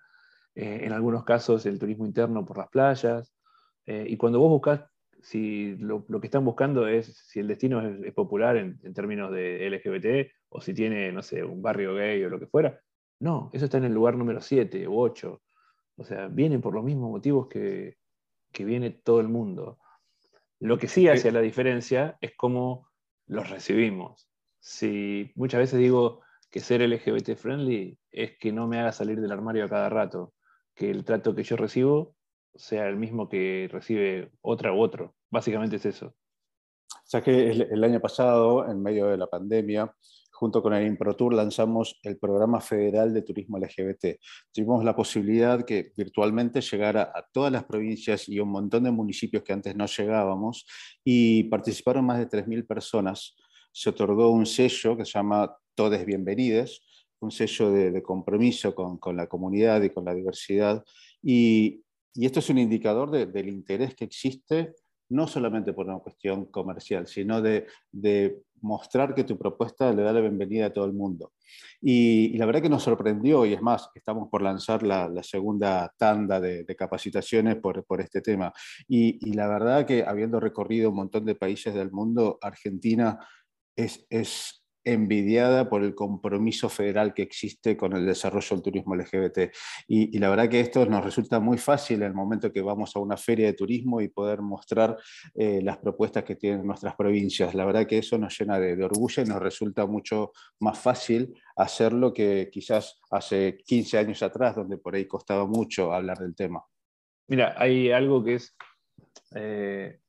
en 0.55 0.93
algunos 0.93 1.25
casos 1.25 1.65
el 1.67 1.79
turismo 1.79 2.05
interno 2.05 2.45
por 2.45 2.59
las 2.59 2.69
playas, 2.69 3.33
y 3.87 4.17
cuando 4.17 4.41
vos 4.41 4.51
buscas 4.51 4.83
si 5.23 5.77
lo, 5.77 6.05
que 6.21 6.27
están 6.27 6.45
buscando 6.45 6.87
es 6.87 7.07
si 7.07 7.41
el 7.41 7.49
destino 7.49 7.81
es, 7.87 8.13
popular 8.15 8.57
en, 8.57 8.79
en, 8.83 8.95
términos 8.95 9.31
de 9.33 9.69
LGBT 9.71 10.33
o 10.49 10.61
si 10.61 10.75
tiene, 10.75 11.13
no 11.13 11.23
sé, 11.23 11.45
un 11.45 11.63
barrio 11.63 11.95
gay 11.95 12.23
o 12.25 12.31
lo 12.31 12.39
que 12.41 12.47
fuera. 12.47 12.81
No, 13.21 13.51
eso 13.53 13.67
está 13.67 13.79
en 13.79 13.85
el 13.85 13.93
lugar 13.93 14.17
número 14.17 14.41
7 14.41 14.89
u 14.89 14.99
8. 14.99 15.43
O 15.97 16.05
sea, 16.05 16.29
vienen 16.29 16.63
por 16.63 16.75
los 16.75 16.83
mismos 16.83 17.11
motivos 17.11 17.47
que, 17.49 17.99
viene 18.59 18.91
todo 18.91 19.21
el 19.21 19.29
mundo. 19.29 19.79
Lo 20.59 20.79
que 20.79 20.89
sí 20.89 21.09
hace 21.09 21.31
la 21.31 21.41
diferencia 21.41 22.19
es 22.21 22.33
cómo 22.37 22.89
los 23.27 23.49
recibimos. 23.51 24.29
Si 24.59 25.31
muchas 25.35 25.61
veces 25.61 25.79
digo 25.79 26.21
que 26.51 26.61
ser 26.61 26.81
LGBT 26.81 27.37
friendly 27.37 27.99
es 28.11 28.37
que 28.39 28.53
no 28.53 28.67
me 28.67 28.81
haga 28.81 28.93
salir 28.93 29.21
del 29.21 29.33
armario 29.33 29.65
a 29.65 29.69
cada 29.69 29.89
rato, 29.89 30.35
que 30.75 30.91
el 30.91 31.05
trato 31.05 31.35
que 31.35 31.43
yo 31.43 31.57
recibo 31.57 32.17
sea 32.55 32.89
el 32.89 32.97
mismo 32.97 33.29
que 33.29 33.69
recibe 33.71 34.33
otra 34.43 34.73
u 34.73 34.81
otro. 34.81 35.15
Básicamente 35.31 35.77
es 35.77 35.87
eso. 35.87 36.07
O 36.07 37.11
sea 37.11 37.23
que 37.23 37.51
el, 37.51 37.85
año 37.85 38.01
pasado, 38.01 38.71
en 38.71 38.83
medio 38.83 39.07
de 39.07 39.17
la 39.17 39.27
pandemia, 39.27 39.93
junto 40.33 40.63
con 40.63 40.73
el 40.73 40.87
ImproTour 40.87 41.35
lanzamos 41.35 41.99
el 42.03 42.19
programa 42.19 42.61
federal 42.61 43.13
de 43.13 43.23
turismo 43.23 43.59
LGBT. 43.59 44.17
Tuvimos 44.53 44.85
la 44.85 44.97
posibilidad 44.97 45.65
que 45.65 45.93
virtualmente 45.97 46.61
llegara 46.61 47.13
a 47.15 47.27
todas 47.33 47.53
las 47.53 47.65
provincias 47.65 48.29
y 48.29 48.41
un 48.41 48.51
montón 48.51 48.85
de 48.85 48.91
municipios 48.91 49.43
que 49.43 49.53
antes 49.53 49.77
no 49.77 49.87
llegábamos 49.87 50.67
y 51.05 51.45
participaron 51.45 52.07
más 52.07 52.19
de 52.19 52.29
3.000 52.29 52.67
personas. 52.67 53.37
Se 53.73 53.91
otorgó 53.91 54.31
un 54.31 54.47
sello 54.47 54.97
que 54.97 55.05
se 55.05 55.13
llama 55.13 55.55
Todes 55.75 56.07
Bienvenides, 56.07 56.81
un 57.21 57.31
sello 57.31 57.71
de, 57.71 58.03
compromiso 58.03 58.75
con, 58.75 59.17
la 59.17 59.27
comunidad 59.27 59.83
y 59.83 59.91
con 59.91 60.05
la 60.05 60.15
diversidad. 60.15 60.83
Y, 61.23 61.83
esto 62.15 62.41
es 62.41 62.51
un 62.51 62.59
indicador 62.59 63.11
del 63.11 63.49
interés 63.49 63.95
que 63.95 64.05
existe 64.05 64.75
no 65.11 65.27
solamente 65.27 65.73
por 65.73 65.87
una 65.87 65.99
cuestión 65.99 66.47
comercial, 66.47 67.07
sino 67.07 67.43
de, 67.43 67.67
mostrar 68.63 69.15
que 69.15 69.25
tu 69.25 69.39
propuesta 69.39 69.91
le 69.91 70.03
da 70.03 70.13
la 70.13 70.21
bienvenida 70.21 70.67
a 70.67 70.73
todo 70.73 70.85
el 70.85 70.93
mundo. 70.93 71.33
Y, 71.81 72.37
la 72.37 72.45
verdad 72.45 72.61
que 72.61 72.69
nos 72.69 72.83
sorprendió, 72.83 73.47
y 73.47 73.55
es 73.55 73.63
más, 73.63 73.89
estamos 73.95 74.29
por 74.29 74.43
lanzar 74.43 74.83
la, 74.83 75.11
segunda 75.23 75.93
tanda 75.97 76.39
de, 76.41 76.65
capacitaciones 76.77 77.57
por, 77.57 77.85
este 78.01 78.21
tema. 78.21 78.53
Y, 78.87 79.33
la 79.33 79.49
verdad 79.49 79.87
que 79.87 80.05
habiendo 80.05 80.39
recorrido 80.41 80.91
un 80.91 80.97
montón 80.97 81.25
de 81.25 81.35
países 81.35 81.75
del 81.75 81.91
mundo, 81.91 82.39
Argentina 82.41 83.19
es 83.77 84.60
envidiada 84.85 85.69
por 85.69 85.83
el 85.83 85.95
compromiso 85.95 86.69
federal 86.69 87.13
que 87.13 87.23
existe 87.23 87.77
con 87.77 87.95
el 87.95 88.07
desarrollo 88.07 88.57
del 88.57 88.63
turismo 88.63 88.95
LGBT. 88.95 89.53
Y, 89.89 90.19
la 90.19 90.31
verdad 90.31 90.49
que 90.49 90.61
esto 90.61 90.85
nos 90.87 91.05
resulta 91.05 91.41
muy 91.41 91.59
fácil 91.59 92.03
en 92.03 92.09
el 92.09 92.15
momento 92.15 92.53
que 92.53 92.63
vamos 92.63 92.95
a 92.97 93.01
una 93.01 93.17
feria 93.17 93.47
de 93.47 93.53
turismo 93.55 94.01
y 94.01 94.09
poder 94.09 94.41
mostrar 94.41 94.97
eh, 95.35 95.61
las 95.63 95.79
propuestas 95.79 96.25
que 96.25 96.37
tienen 96.37 96.67
nuestras 96.67 96.95
provincias. 96.95 97.55
La 97.55 97.65
verdad 97.65 97.87
que 97.87 97.99
eso 97.99 98.19
nos 98.19 98.39
llena 98.39 98.59
de, 98.59 98.83
orgullo 98.83 99.23
y 99.23 99.27
nos 99.27 99.41
resulta 99.41 99.87
mucho 99.87 100.33
más 100.61 100.79
fácil 100.79 101.35
hacerlo 101.57 102.13
que 102.13 102.49
quizás 102.51 103.01
hace 103.11 103.59
15 103.65 103.99
años 103.99 104.23
atrás, 104.23 104.57
donde 104.57 104.79
por 104.79 104.95
ahí 104.95 105.07
costaba 105.07 105.47
mucho 105.47 105.93
hablar 105.93 106.19
del 106.19 106.35
tema. 106.35 106.65
Mira, 107.29 107.55
hay 107.57 107.91
algo 107.91 108.25
que 108.25 108.35
es... 108.35 108.57
Eh, 109.35 110.01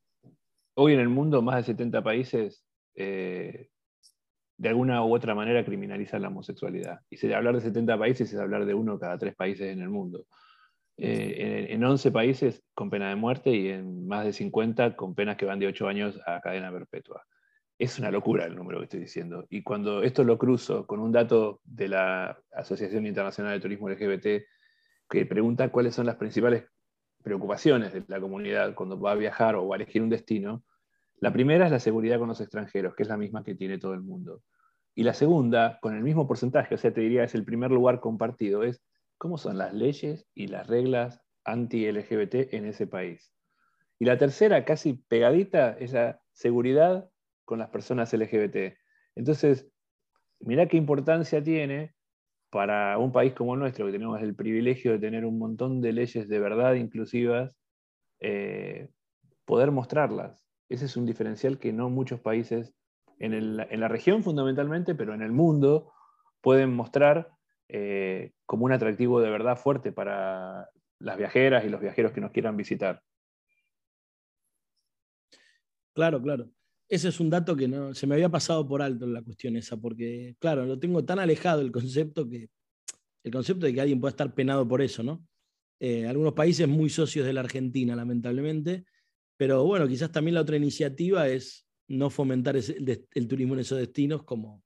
hoy 0.75 0.93
en 0.93 0.99
el 0.99 1.09
mundo, 1.09 1.41
más 1.41 1.57
de 1.57 1.63
70 1.63 2.03
países 2.03 2.65
eh, 2.95 3.69
de 4.61 4.69
alguna 4.69 5.03
u 5.03 5.15
otra 5.15 5.33
manera 5.33 5.65
criminalizan 5.65 6.21
la 6.21 6.27
homosexualidad. 6.27 6.99
Y 7.09 7.17
si 7.17 7.33
hablar 7.33 7.55
de 7.55 7.61
70 7.61 7.97
países 7.97 8.31
es 8.31 8.39
hablar 8.39 8.67
de 8.67 8.75
uno 8.75 8.99
cada 8.99 9.17
tres 9.17 9.33
países 9.33 9.73
en 9.73 9.81
el 9.81 9.89
mundo. 9.89 10.27
Eh, 10.97 11.65
en, 11.71 11.83
11 11.83 12.11
países 12.11 12.61
con 12.75 12.91
pena 12.91 13.09
de 13.09 13.15
muerte 13.15 13.49
y 13.49 13.69
en 13.69 14.05
más 14.07 14.23
de 14.23 14.33
50 14.33 14.95
con 14.95 15.15
penas 15.15 15.35
que 15.35 15.47
van 15.47 15.57
de 15.57 15.65
8 15.65 15.87
años 15.87 16.19
a 16.27 16.39
cadena 16.41 16.71
perpetua. 16.71 17.23
Es 17.79 17.97
una 17.97 18.11
locura 18.11 18.45
el 18.45 18.55
número 18.55 18.77
que 18.77 18.83
estoy 18.83 18.99
diciendo. 18.99 19.47
Y 19.49 19.63
cuando 19.63 20.03
esto 20.03 20.23
lo 20.23 20.37
cruzo 20.37 20.85
con 20.85 20.99
un 20.99 21.11
dato 21.11 21.59
de 21.63 21.87
la 21.87 22.37
Asociación 22.51 23.07
Internacional 23.07 23.53
de 23.53 23.61
Turismo 23.61 23.89
LGBT 23.89 24.45
que 25.09 25.25
pregunta 25.25 25.71
cuáles 25.71 25.95
son 25.95 26.05
las 26.05 26.17
principales 26.17 26.65
preocupaciones 27.23 27.93
de 27.93 28.03
la 28.07 28.21
comunidad 28.21 28.75
cuando 28.75 28.99
va 28.99 29.13
a 29.13 29.15
viajar 29.15 29.55
o 29.55 29.67
va 29.67 29.77
a 29.77 29.77
elegir 29.77 30.03
un 30.03 30.09
destino, 30.09 30.63
la 31.21 31.31
primera 31.31 31.65
es 31.65 31.71
la 31.71 31.79
seguridad 31.79 32.17
con 32.19 32.27
los 32.27 32.41
extranjeros, 32.41 32.95
que 32.95 33.03
es 33.03 33.09
la 33.09 33.15
misma 33.15 33.43
que 33.43 33.55
tiene 33.55 33.77
todo 33.77 33.93
el 33.93 34.01
mundo. 34.01 34.41
Y 34.95 35.03
la 35.03 35.13
segunda, 35.13 35.79
con 35.79 35.95
el 35.95 36.03
mismo 36.03 36.27
porcentaje, 36.27 36.75
o 36.75 36.77
sea, 36.77 36.93
te 36.93 37.01
diría 37.01 37.23
es 37.23 37.35
el 37.35 37.45
primer 37.45 37.71
lugar 37.71 37.99
compartido, 37.99 38.63
es 38.63 38.83
cómo 39.17 39.37
son 39.37 39.57
las 39.59 39.71
leyes 39.73 40.27
y 40.33 40.47
las 40.47 40.65
reglas 40.65 41.21
anti-LGBT 41.45 42.53
en 42.53 42.65
ese 42.65 42.87
país. 42.87 43.31
Y 43.99 44.05
la 44.05 44.17
tercera, 44.17 44.65
casi 44.65 44.93
pegadita, 44.93 45.77
es 45.77 45.93
la 45.93 46.19
seguridad 46.33 47.07
con 47.45 47.59
las 47.59 47.69
personas 47.69 48.11
LGBT. 48.13 48.75
Entonces, 49.15 49.69
mira 50.39 50.67
qué 50.67 50.77
importancia 50.77 51.43
tiene 51.43 51.93
para 52.49 52.97
un 52.97 53.11
país 53.11 53.33
como 53.33 53.53
el 53.53 53.59
nuestro, 53.59 53.85
que 53.85 53.91
tenemos 53.91 54.19
el 54.23 54.35
privilegio 54.35 54.93
de 54.93 54.99
tener 54.99 55.25
un 55.25 55.37
montón 55.37 55.81
de 55.81 55.93
leyes 55.93 56.27
de 56.27 56.39
verdad 56.39 56.73
inclusivas, 56.73 57.55
eh, 58.19 58.89
poder 59.45 59.69
mostrarlas. 59.69 60.50
Ese 60.71 60.85
es 60.85 60.95
un 60.95 61.05
diferencial 61.05 61.59
que 61.59 61.73
no 61.73 61.89
muchos 61.89 62.21
países 62.21 62.73
en, 63.19 63.57
la 63.57 63.87
región 63.89 64.23
fundamentalmente, 64.23 64.95
pero 64.95 65.13
en 65.13 65.21
el 65.21 65.33
mundo 65.33 65.91
pueden 66.39 66.73
mostrar 66.73 67.29
eh, 67.67 68.31
como 68.45 68.63
un 68.63 68.71
atractivo 68.71 69.19
de 69.19 69.29
verdad 69.29 69.57
fuerte 69.57 69.91
para 69.91 70.69
las 70.99 71.17
viajeras 71.17 71.65
y 71.65 71.69
los 71.69 71.81
viajeros 71.81 72.13
que 72.13 72.21
nos 72.21 72.31
quieran 72.31 72.55
visitar. 72.55 73.03
Claro, 75.93 76.21
claro. 76.21 76.49
Ese 76.87 77.09
es 77.09 77.19
un 77.19 77.29
dato 77.29 77.53
que 77.53 77.67
no, 77.67 77.93
se 77.93 78.07
me 78.07 78.15
había 78.15 78.29
pasado 78.29 78.65
por 78.65 78.81
alto 78.81 79.03
en 79.03 79.13
la 79.13 79.21
cuestión 79.21 79.57
esa, 79.57 79.75
porque, 79.75 80.37
claro, 80.39 80.65
lo 80.65 80.79
tengo 80.79 81.03
tan 81.03 81.19
alejado 81.19 81.59
el 81.59 81.71
concepto 81.73 82.29
que 82.29 82.49
el 83.23 83.31
concepto 83.31 83.65
de 83.65 83.73
que 83.73 83.81
alguien 83.81 83.99
pueda 83.99 84.11
estar 84.11 84.33
penado 84.33 84.65
por 84.65 84.81
eso, 84.81 85.03
¿no? 85.03 85.21
Eh, 85.81 86.07
algunos 86.07 86.31
países 86.31 86.65
muy 86.65 86.89
socios 86.89 87.25
de 87.25 87.33
la 87.33 87.41
Argentina, 87.41 87.93
lamentablemente, 87.93 88.85
pero 89.41 89.63
bueno, 89.63 89.87
quizás 89.87 90.11
también 90.11 90.35
la 90.35 90.41
otra 90.41 90.55
iniciativa 90.55 91.27
es 91.27 91.67
no 91.87 92.11
fomentar 92.11 92.55
el, 92.55 93.27
turismo 93.27 93.55
en 93.55 93.61
esos 93.61 93.79
destinos 93.79 94.21
como, 94.21 94.61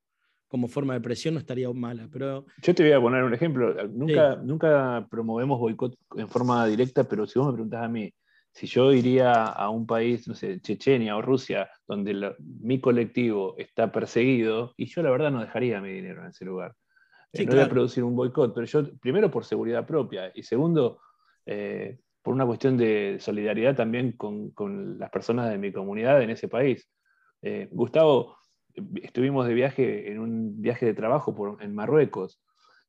como 0.50 0.68
forma 0.68 0.96
de 0.96 1.00
presión, 1.00 1.36
no 1.36 1.40
estaría 1.40 1.72
mala. 1.72 2.10
Pero... 2.12 2.46
Yo 2.62 2.76
te 2.76 2.84
voy 2.84 2.92
a 2.92 3.00
poner 3.00 3.24
un 3.24 3.34
ejemplo. 3.34 3.74
Nunca, 3.88 4.36
nunca 4.36 5.08
promovemos 5.10 5.62
boicot 5.62 5.96
en 6.18 6.28
forma 6.28 6.68
directa, 6.68 7.06
pero 7.06 7.26
si 7.26 7.40
vos 7.40 7.48
me 7.48 7.54
preguntás 7.54 7.84
a 7.84 7.88
mí, 7.88 8.14
si 8.52 8.68
yo 8.68 8.92
iría 8.92 9.46
a 9.46 9.70
un 9.70 9.88
país, 9.88 10.28
no 10.28 10.36
sé, 10.36 10.60
Chechenia 10.60 11.16
o 11.16 11.22
Rusia, 11.22 11.70
donde 11.88 12.36
mi 12.40 12.82
colectivo 12.82 13.56
está 13.58 13.94
perseguido, 13.94 14.74
y 14.76 14.88
yo 14.88 15.02
la 15.04 15.12
verdad 15.12 15.32
no 15.32 15.40
dejaría 15.40 15.80
mi 15.80 15.94
dinero 15.94 16.24
en 16.24 16.32
ese 16.32 16.44
lugar. 16.44 16.76
Eh, 17.32 17.46
no 17.46 17.54
voy 17.54 17.62
a 17.62 17.70
producir 17.70 18.04
un 18.04 18.18
boicot, 18.18 18.54
pero 18.54 18.68
yo, 18.68 18.84
primero 19.00 19.32
por 19.32 19.46
seguridad 19.46 19.88
propia, 19.88 20.34
y 20.36 20.44
segundo, 20.44 21.00
eh, 21.46 21.98
por 22.26 22.34
una 22.34 22.48
cuestión 22.48 22.76
de 22.76 23.18
solidaridad 23.20 23.76
también 23.76 24.14
con, 24.14 24.98
las 24.98 25.12
personas 25.12 25.48
de 25.52 25.60
mi 25.60 25.72
comunidad 25.72 26.24
en 26.24 26.32
ese 26.32 26.48
país. 26.48 26.90
Eh, 27.44 27.70
Gustavo, 27.72 28.38
estuvimos 29.04 29.46
de 29.48 29.54
viaje 29.54 30.12
en 30.12 30.20
un 30.20 30.60
viaje 30.60 30.88
de 30.88 30.96
trabajo 30.96 31.56
en 31.62 31.76
Marruecos 31.76 32.42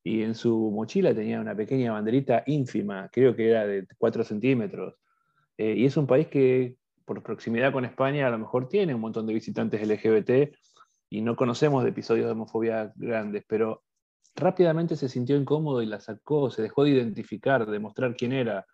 y 0.02 0.22
en 0.22 0.34
su 0.34 0.70
mochila 0.74 1.14
tenía 1.14 1.38
una 1.38 1.54
pequeña 1.54 1.92
banderita 1.92 2.44
ínfima, 2.46 3.10
creo 3.12 3.36
que 3.36 3.50
era 3.50 3.66
de 3.66 3.86
4 3.98 4.24
centímetros. 4.24 4.94
Eh, 5.58 5.74
y 5.76 5.84
es 5.84 5.98
un 5.98 6.06
país 6.06 6.28
que 6.28 6.76
por 7.04 7.22
proximidad 7.22 7.74
con 7.74 7.84
España 7.84 8.26
a 8.26 8.30
lo 8.30 8.38
mejor 8.38 8.70
tiene 8.70 8.94
un 8.94 9.02
montón 9.02 9.26
de 9.26 9.34
visitantes 9.34 9.86
LGBT 9.86 10.56
y 11.10 11.20
no 11.20 11.36
conocemos 11.36 11.84
de 11.84 11.90
episodios 11.90 12.24
de 12.24 12.32
homofobia 12.32 12.90
grandes, 12.96 13.44
pero 13.46 13.82
rápidamente 14.34 14.96
se 14.96 15.10
sintió 15.10 15.36
incómodo 15.36 15.82
y 15.82 15.86
la 15.86 16.00
sacó, 16.00 16.50
se 16.50 16.62
dejó 16.62 16.84
de 16.84 16.92
identificar, 16.92 17.66
de 17.66 17.78
mostrar 17.78 18.16
quién 18.16 18.32
era. 18.32 18.64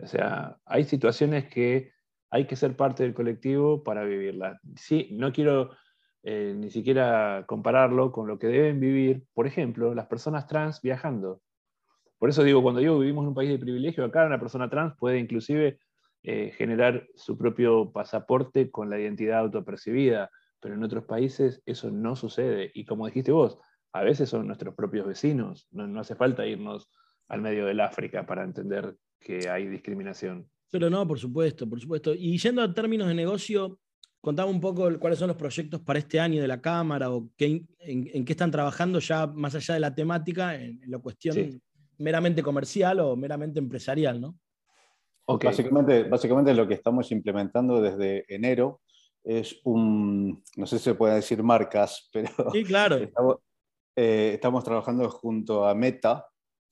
O 0.00 0.06
sea, 0.06 0.58
hay 0.64 0.84
situaciones 0.84 1.48
que 1.48 1.92
hay 2.30 2.46
que 2.46 2.56
ser 2.56 2.76
parte 2.76 3.02
del 3.02 3.14
colectivo 3.14 3.82
para 3.82 4.04
vivirlas. 4.04 4.60
Sí, 4.76 5.08
no 5.12 5.32
quiero 5.32 5.70
eh, 6.22 6.54
ni 6.56 6.70
siquiera 6.70 7.44
compararlo 7.46 8.12
con 8.12 8.26
lo 8.26 8.38
que 8.38 8.48
deben 8.48 8.80
vivir, 8.80 9.24
por 9.34 9.46
ejemplo, 9.46 9.94
las 9.94 10.06
personas 10.06 10.46
trans 10.46 10.82
viajando. 10.82 11.40
Por 12.18 12.28
eso 12.28 12.42
digo, 12.42 12.62
cuando 12.62 12.80
digo 12.80 12.98
vivimos 12.98 13.22
en 13.22 13.28
un 13.28 13.34
país 13.34 13.50
de 13.50 13.58
privilegio, 13.58 14.04
acá 14.04 14.26
una 14.26 14.40
persona 14.40 14.68
trans 14.68 14.96
puede 14.98 15.18
inclusive 15.18 15.78
eh, 16.24 16.50
generar 16.56 17.06
su 17.14 17.38
propio 17.38 17.92
pasaporte 17.92 18.70
con 18.70 18.90
la 18.90 18.98
identidad 18.98 19.38
autopercibida, 19.38 20.30
pero 20.60 20.74
en 20.74 20.82
otros 20.82 21.04
países 21.04 21.62
eso 21.64 21.90
no 21.90 22.16
sucede. 22.16 22.70
Y 22.74 22.84
como 22.84 23.06
dijiste 23.06 23.32
vos, 23.32 23.58
a 23.92 24.02
veces 24.02 24.28
son 24.28 24.46
nuestros 24.46 24.74
propios 24.74 25.06
vecinos, 25.06 25.68
no, 25.70 26.00
hace 26.00 26.16
falta 26.16 26.46
irnos 26.46 26.90
al 27.28 27.40
medio 27.40 27.66
del 27.66 27.80
África 27.80 28.26
para 28.26 28.42
entender 28.42 28.96
que 29.20 29.48
hay 29.48 29.66
discriminación. 29.66 30.48
Pero 30.70 30.90
no, 30.90 31.06
por 31.06 31.18
supuesto, 31.18 31.68
por 31.68 31.80
supuesto. 31.80 32.14
Y 32.14 32.38
yendo 32.38 32.62
a 32.62 32.72
términos 32.72 33.08
de 33.08 33.14
negocio, 33.14 33.78
contame 34.20 34.50
un 34.50 34.60
poco 34.60 34.98
cuáles 34.98 35.18
son 35.18 35.28
los 35.28 35.36
proyectos 35.36 35.80
para 35.80 35.98
este 35.98 36.20
año 36.20 36.42
de 36.42 36.48
la 36.48 36.60
Cámara 36.60 37.10
o 37.10 37.30
qué, 37.36 37.64
en, 37.80 38.24
qué 38.24 38.32
están 38.32 38.50
trabajando 38.50 38.98
ya 38.98 39.26
más 39.26 39.54
allá 39.54 39.74
de 39.74 39.80
la 39.80 39.94
temática, 39.94 40.54
en, 40.54 40.80
la 40.86 40.98
cuestión 40.98 41.60
meramente 41.98 42.42
comercial 42.42 43.00
o 43.00 43.16
meramente 43.16 43.58
empresarial, 43.58 44.20
¿no? 44.20 44.38
Básicamente, 45.26 46.04
básicamente 46.04 46.54
lo 46.54 46.66
que 46.66 46.74
estamos 46.74 47.12
implementando 47.12 47.82
desde 47.82 48.24
enero 48.34 48.80
es 49.22 49.60
un, 49.64 50.42
no 50.56 50.66
sé 50.66 50.78
si 50.78 50.84
se 50.84 50.94
puede 50.94 51.16
decir 51.16 51.42
marcas, 51.42 52.08
pero 52.12 52.30
sí, 52.52 52.64
claro. 52.64 52.98
Eh, 53.94 54.32
estamos, 54.34 54.62
trabajando 54.62 55.10
junto 55.10 55.66
a 55.66 55.74
Meta 55.74 56.26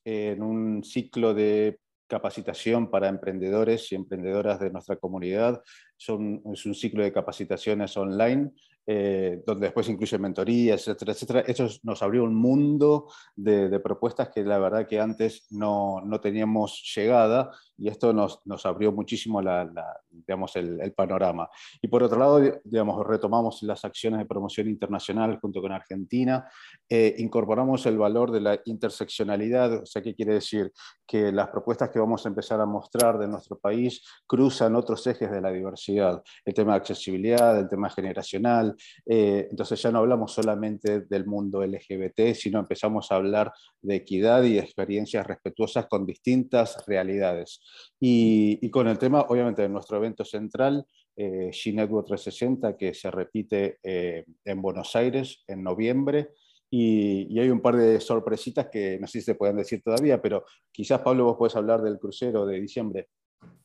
en 0.04 0.42
un 0.42 0.84
ciclo 0.84 1.34
de 1.34 1.80
capacitación 2.06 2.90
para 2.90 3.08
emprendedores 3.08 3.90
y 3.92 3.94
emprendedoras 3.94 4.60
de 4.60 4.70
nuestra 4.70 4.96
comunidad. 4.96 5.62
Son, 5.96 6.42
es 6.52 6.66
un 6.66 6.74
ciclo 6.74 7.02
de 7.02 7.12
capacitaciones 7.12 7.96
online 7.96 8.52
eh, 8.88 9.42
donde 9.44 9.66
después 9.66 9.88
incluye 9.88 10.16
mentorías, 10.16 10.80
etcétera, 10.82 11.12
etcétera. 11.12 11.40
Eso 11.40 11.68
nos 11.82 12.02
abrió 12.02 12.22
un 12.22 12.36
mundo 12.36 13.08
de, 13.34 13.80
propuestas 13.80 14.28
que 14.28 14.44
la 14.44 14.58
verdad 14.58 14.86
que 14.86 15.00
antes 15.00 15.46
no, 15.50 16.00
no 16.02 16.20
teníamos 16.20 16.82
llegada 16.94 17.50
y 17.78 17.88
esto 17.88 18.12
nos, 18.12 18.40
nos 18.46 18.64
abrió 18.64 18.92
muchísimo 18.92 19.42
la, 19.42 19.68
digamos, 20.10 20.56
el, 20.56 20.92
panorama. 20.96 21.48
Y 21.82 21.88
por 21.88 22.02
otro 22.02 22.18
lado, 22.18 22.40
digamos, 22.64 23.06
retomamos 23.06 23.62
las 23.62 23.84
acciones 23.84 24.20
de 24.20 24.24
promoción 24.24 24.68
internacional 24.68 25.38
junto 25.40 25.60
con 25.60 25.72
Argentina, 25.72 26.48
eh, 26.88 27.14
incorporamos 27.18 27.84
el 27.86 27.98
valor 27.98 28.30
de 28.30 28.40
la 28.40 28.60
interseccionalidad, 28.64 29.82
o 29.82 29.86
sea, 29.86 30.00
¿qué 30.00 30.14
quiere 30.14 30.34
decir? 30.34 30.72
Que 31.06 31.32
las 31.32 31.48
propuestas 31.48 31.90
que 31.90 31.98
vamos 31.98 32.24
a 32.24 32.28
empezar 32.28 32.60
a 32.60 32.66
mostrar 32.66 33.18
de 33.18 33.28
nuestro 33.28 33.58
país 33.58 34.02
cruzan 34.26 34.74
otros 34.76 35.06
ejes 35.06 35.30
de 35.30 35.40
la 35.40 35.50
diversidad, 35.50 36.22
el 36.44 36.54
tema 36.54 36.72
de 36.72 36.78
accesibilidad, 36.78 37.58
el 37.58 37.68
tema 37.68 37.90
generacional, 37.90 38.75
eh, 39.04 39.48
entonces 39.50 39.80
ya 39.80 39.90
no 39.90 39.98
hablamos 39.98 40.32
solamente 40.32 41.00
del 41.00 41.26
mundo 41.26 41.64
LGBT, 41.64 42.34
sino 42.34 42.58
empezamos 42.58 43.10
a 43.10 43.16
hablar 43.16 43.52
de 43.80 43.96
equidad 43.96 44.42
y 44.42 44.58
experiencias 44.58 45.26
respetuosas 45.26 45.86
con 45.86 46.06
distintas 46.06 46.84
realidades. 46.86 47.60
Y, 48.00 48.70
con 48.70 48.88
el 48.88 48.98
tema, 48.98 49.22
obviamente, 49.28 49.62
de 49.62 49.68
nuestro 49.68 49.96
evento 49.96 50.24
central, 50.24 50.84
eh, 51.16 51.50
G-Network 51.50 52.06
360, 52.08 52.76
que 52.76 52.94
se 52.94 53.10
repite 53.10 53.78
eh, 53.82 54.24
en 54.44 54.62
Buenos 54.62 54.94
Aires 54.96 55.44
en 55.46 55.62
noviembre. 55.62 56.30
Y, 56.70 57.38
hay 57.38 57.48
un 57.48 57.60
par 57.60 57.76
de 57.76 58.00
sorpresitas 58.00 58.68
que 58.70 58.98
no 59.00 59.06
sé 59.06 59.20
si 59.20 59.26
se 59.26 59.34
pueden 59.34 59.56
decir 59.56 59.82
todavía, 59.82 60.20
pero 60.20 60.44
quizás, 60.70 61.00
Pablo, 61.00 61.24
vos 61.24 61.36
puedes 61.38 61.56
hablar 61.56 61.80
del 61.82 61.98
crucero 61.98 62.44
de 62.44 62.60
diciembre. 62.60 63.08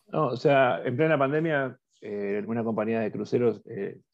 No, 0.08 0.28
o 0.28 0.38
sea, 0.38 0.82
en 0.84 0.95
plena 0.95 1.17
pandemia, 1.17 1.78
una 2.47 2.63
compañía 2.63 3.00
de 3.00 3.12
cruceros 3.12 3.62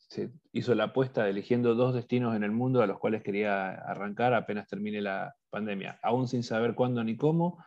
se 0.08 0.32
hizo 0.54 0.74
la 0.74 0.86
apuesta 0.86 1.28
eligiendo 1.28 1.76
dos 1.76 1.94
destinos 1.94 2.36
en 2.36 2.44
el 2.44 2.52
mundo 2.52 2.82
a 2.82 2.88
los 2.88 2.98
cuales 3.00 3.24
quería 3.24 3.72
arrancar 3.72 4.34
apenas 4.34 4.68
termine 4.68 5.02
la 5.02 5.36
pandemia, 5.50 6.00
aún 6.02 6.28
sin 6.28 6.44
saber 6.44 6.76
cuándo 6.76 7.04
ni 7.04 7.18
cómo, 7.18 7.64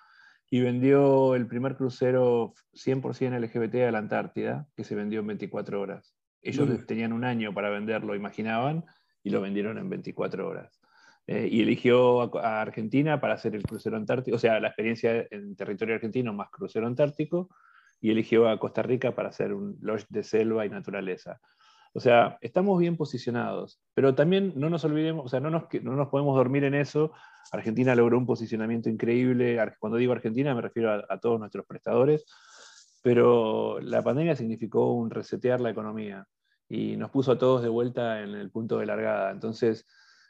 y 0.51 0.61
vendió 0.61 1.35
el 1.35 1.47
primer 1.47 1.77
crucero 1.77 2.55
100% 2.73 3.39
LGBT 3.39 3.87
a 3.87 3.93
la 3.93 3.99
Antártida, 3.99 4.67
que 4.75 4.85
se 4.85 4.97
vendió 4.97 5.21
en 5.21 5.29
24 5.29 5.81
horas. 5.81 6.15
Ellos 6.43 6.87
tenían 6.87 7.13
un 7.13 7.25
año 7.25 7.53
para 7.55 7.71
venderlo, 7.71 8.15
imaginaban, 8.15 8.85
y 9.23 9.31
lo 9.31 9.41
vendieron 9.41 9.79
en 9.79 9.89
24 9.89 10.49
horas. 10.49 10.81
Eh, 11.27 11.49
y 11.53 11.61
eligió 11.61 12.37
a, 12.39 12.63
Argentina 12.63 13.21
para 13.21 13.35
hacer 13.35 13.55
el 13.55 13.63
crucero 13.63 13.97
antártico, 13.97 14.37
o 14.37 14.41
sea, 14.41 14.59
la 14.59 14.69
experiencia 14.69 15.27
en 15.31 15.55
territorio 15.55 15.95
argentino 15.95 16.33
más 16.33 16.51
crucero 16.51 16.87
antártico, 16.87 17.51
y 18.01 18.11
eligió 18.11 18.49
a 18.49 18.59
Costa 18.59 18.83
Rica 18.83 19.15
para 19.15 19.29
hacer 19.29 19.53
un 19.53 19.77
lodge 19.83 20.07
de 20.09 20.25
selva 20.25 20.65
y 20.65 20.71
naturaleza. 20.71 21.39
O 21.93 21.99
sea, 22.01 22.39
estamos 22.41 22.79
bien 22.79 22.97
posicionados, 22.97 23.81
pero 23.95 24.15
también 24.15 24.53
no 24.55 24.71
nos 24.71 24.85
olvidemos, 24.85 25.27
o 25.27 25.29
sea, 25.29 25.41
no 25.41 25.51
nos, 25.51 25.65
no 25.83 25.97
nos 25.97 26.09
podemos 26.09 26.37
dormir 26.37 26.63
en 26.65 26.75
eso. 26.75 27.13
Argentina 27.51 27.97
logró 27.97 28.17
un 28.17 28.27
posicionamiento 28.27 28.89
increíble. 28.89 29.59
Cuando 29.81 29.99
digo 29.99 30.13
Argentina 30.13 30.55
me 30.55 30.61
refiero 30.61 31.05
a, 31.09 31.19
todos 31.19 31.41
nuestros 31.41 31.67
prestadores, 31.67 32.25
pero 33.03 33.81
la 33.81 34.03
pandemia 34.03 34.37
significó 34.37 34.93
un 34.93 35.11
resetear 35.11 35.61
la 35.61 35.71
economía 35.71 36.27
y 36.69 36.97
nos 36.97 37.11
puso 37.11 37.33
a 37.33 37.39
todos 37.39 37.63
de 37.63 37.69
vuelta 37.69 38.23
en 38.23 38.37
el 38.37 38.51
punto 38.53 38.79
de 38.79 38.87
largada. 38.87 39.33
Entonces, 39.33 39.85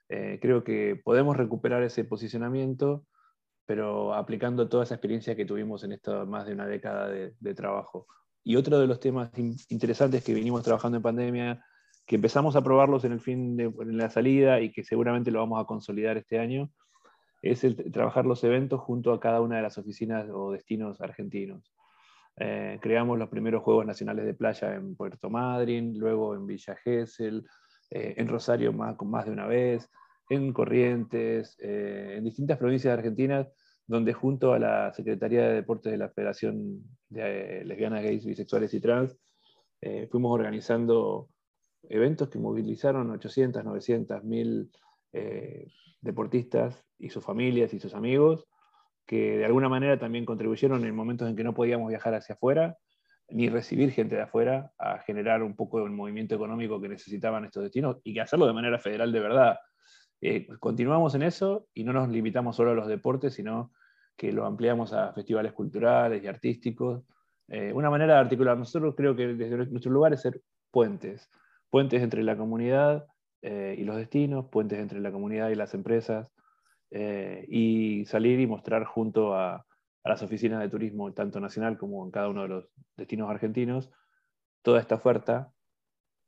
eh, 0.09 0.39
creo 0.41 0.65
que 0.65 0.99
podemos 1.05 1.37
recuperar 1.37 1.83
ese 1.83 2.05
posicionamiento, 2.05 3.05
pero 3.67 4.15
aplicando 4.15 4.67
toda 4.69 4.85
esa 4.85 4.95
experiencia 4.95 5.37
que 5.37 5.45
tuvimos 5.45 5.85
en 5.85 5.93
esta 5.93 6.25
más 6.25 6.47
de 6.47 6.55
una 6.55 6.67
década 6.67 7.09
de 7.09 7.55
trabajo. 7.55 8.07
Y 8.43 8.57
otro 8.57 8.79
de 8.79 8.87
los 8.87 9.01
temas 9.01 9.31
interesantes 9.69 10.25
que 10.25 10.35
vinimos 10.35 10.63
trabajando 10.63 10.97
en 10.97 11.03
pandemia, 11.03 11.65
que 12.07 12.17
empezamos 12.17 12.57
a 12.57 12.63
probarlos 12.63 13.05
en 13.05 13.13
el 13.13 13.21
fin 13.21 13.57
de 13.57 13.73
la 13.87 14.11
salida 14.11 14.61
y 14.61 14.73
que 14.73 14.83
seguramente 14.83 15.31
lo 15.31 15.41
vamos 15.41 15.61
a 15.61 15.67
consolidar 15.67 16.17
este 16.17 16.39
año, 16.39 16.71
es 17.43 17.65
trabajar 17.93 18.27
los 18.27 18.43
eventos 18.45 18.81
junto 18.81 19.13
a 19.13 19.21
cada 19.21 19.41
una 19.41 19.57
de 19.57 19.63
las 19.63 19.79
oficinas 19.79 20.29
o 20.33 20.53
destinos 20.53 21.01
argentinos. 21.01 21.73
Eh, 22.37 22.79
creamos 22.81 23.19
los 23.19 23.29
primeros 23.29 23.63
Juegos 23.63 23.87
Nacionales 23.87 24.25
de 24.25 24.35
Playa 24.35 24.75
en 24.75 24.97
Puerto 24.97 25.31
Madryn, 25.31 25.99
luego 25.99 26.35
en 26.35 26.47
Villa 26.47 26.77
Gesell, 26.77 27.45
eh, 27.91 28.15
en 28.17 28.29
Rosario 28.29 28.73
más, 28.73 28.97
más 29.03 29.27
de 29.27 29.33
una 29.33 29.47
vez, 29.47 29.91
en 30.29 30.53
Corrientes, 30.53 31.57
eh, 31.61 32.15
en 32.17 32.25
distintas 32.25 32.57
provincias 32.57 32.93
de 32.93 32.99
Argentina 32.99 33.49
donde 33.91 34.13
junto 34.13 34.53
a 34.53 34.59
la 34.61 34.93
Secretaría 34.93 35.49
de 35.49 35.55
Deportes 35.55 35.91
de 35.91 35.99
la 35.99 36.11
Federación 36.11 36.85
de 37.09 37.63
eh, 37.63 37.65
Lesbianas, 37.65 38.05
Gays, 38.05 38.25
Bisexuales 38.25 38.73
y 38.73 38.81
Trans, 38.81 39.19
eh, 39.81 40.07
fuimos 40.09 40.33
organizando 40.33 41.29
eventos 41.83 42.29
que 42.29 42.39
movilizaron 42.39 43.11
800, 43.11 43.65
900, 43.65 44.23
1000 44.23 44.71
deportistas 46.01 46.85
y 46.99 47.11
sus 47.11 47.25
familias 47.25 47.75
y 47.75 47.81
sus 47.81 47.95
amigos, 47.95 48.47
que 49.07 49.39
de 49.39 49.45
alguna 49.45 49.69
manera 49.69 49.99
también 49.99 50.25
contribuyeron 50.25 50.85
en 50.85 50.95
momentos 50.95 51.29
en 51.29 51.35
que 51.35 51.43
no 51.43 51.53
podíamos 51.53 51.89
viajar 51.89 52.15
hacia 52.15 52.37
afuera, 52.37 52.79
ni 53.29 53.49
recibir 53.49 53.91
gente 53.91 54.15
de 54.15 54.23
afuera, 54.23 54.71
a 54.79 55.01
generar 55.01 55.43
un 55.43 55.57
poco 55.57 55.85
el 55.85 55.91
movimiento 55.91 56.37
económico 56.37 56.81
que 56.81 56.89
necesitaban 56.89 57.45
estos 57.45 57.65
destinos 57.65 57.97
y 58.05 58.17
hacerlo 58.21 58.47
de 58.47 58.53
manera 58.53 58.79
federal 58.79 59.11
de 59.11 59.19
verdad. 59.19 59.59
Eh, 60.21 60.47
continuamos 60.61 61.17
en 61.17 61.23
eso 61.23 61.67
y 61.75 61.83
no 61.83 61.93
nos 61.93 62.09
limitamos 62.09 62.55
solo 62.55 62.71
a 62.71 62.75
los 62.75 62.87
deportes, 62.87 63.35
sino 63.35 63.73
que 64.21 64.33
lo 64.33 64.45
ampliamos 64.45 64.93
a 64.93 65.15
festivales 65.15 65.55
culturales 65.55 66.23
y 66.23 66.27
artísticos. 66.27 67.03
Eh, 67.49 67.73
una 67.73 67.89
manera 67.89 68.13
de 68.17 68.21
articular, 68.21 68.55
nosotros 68.55 68.95
creo 68.95 69.17
que 69.17 69.29
desde 69.29 69.57
nuestro 69.57 69.91
lugar 69.91 70.13
es 70.13 70.21
ser 70.21 70.43
puentes, 70.71 71.31
puentes 71.71 72.03
entre 72.03 72.23
la 72.23 72.37
comunidad 72.37 73.07
eh, 73.41 73.77
y 73.79 73.85
los 73.85 73.97
destinos, 73.97 74.45
puentes 74.53 74.79
entre 74.79 75.01
la 75.01 75.11
comunidad 75.11 75.49
y 75.49 75.55
las 75.55 75.73
empresas, 75.73 76.31
eh, 76.91 77.47
y 77.49 78.05
salir 78.05 78.39
y 78.41 78.47
mostrar 78.47 78.85
junto 78.85 79.35
a, 79.35 79.55
a, 79.55 79.65
las 80.05 80.23
oficinas 80.23 80.61
de 80.61 80.69
turismo, 80.69 81.15
tanto 81.15 81.41
nacional 81.41 81.79
como 81.79 82.05
en 82.05 82.11
cada 82.11 82.29
uno 82.29 82.43
de 82.43 82.49
los 82.49 82.69
destinos 82.99 83.31
argentinos, 83.31 83.91
toda 84.61 84.81
esta 84.81 84.97
oferta 84.97 85.51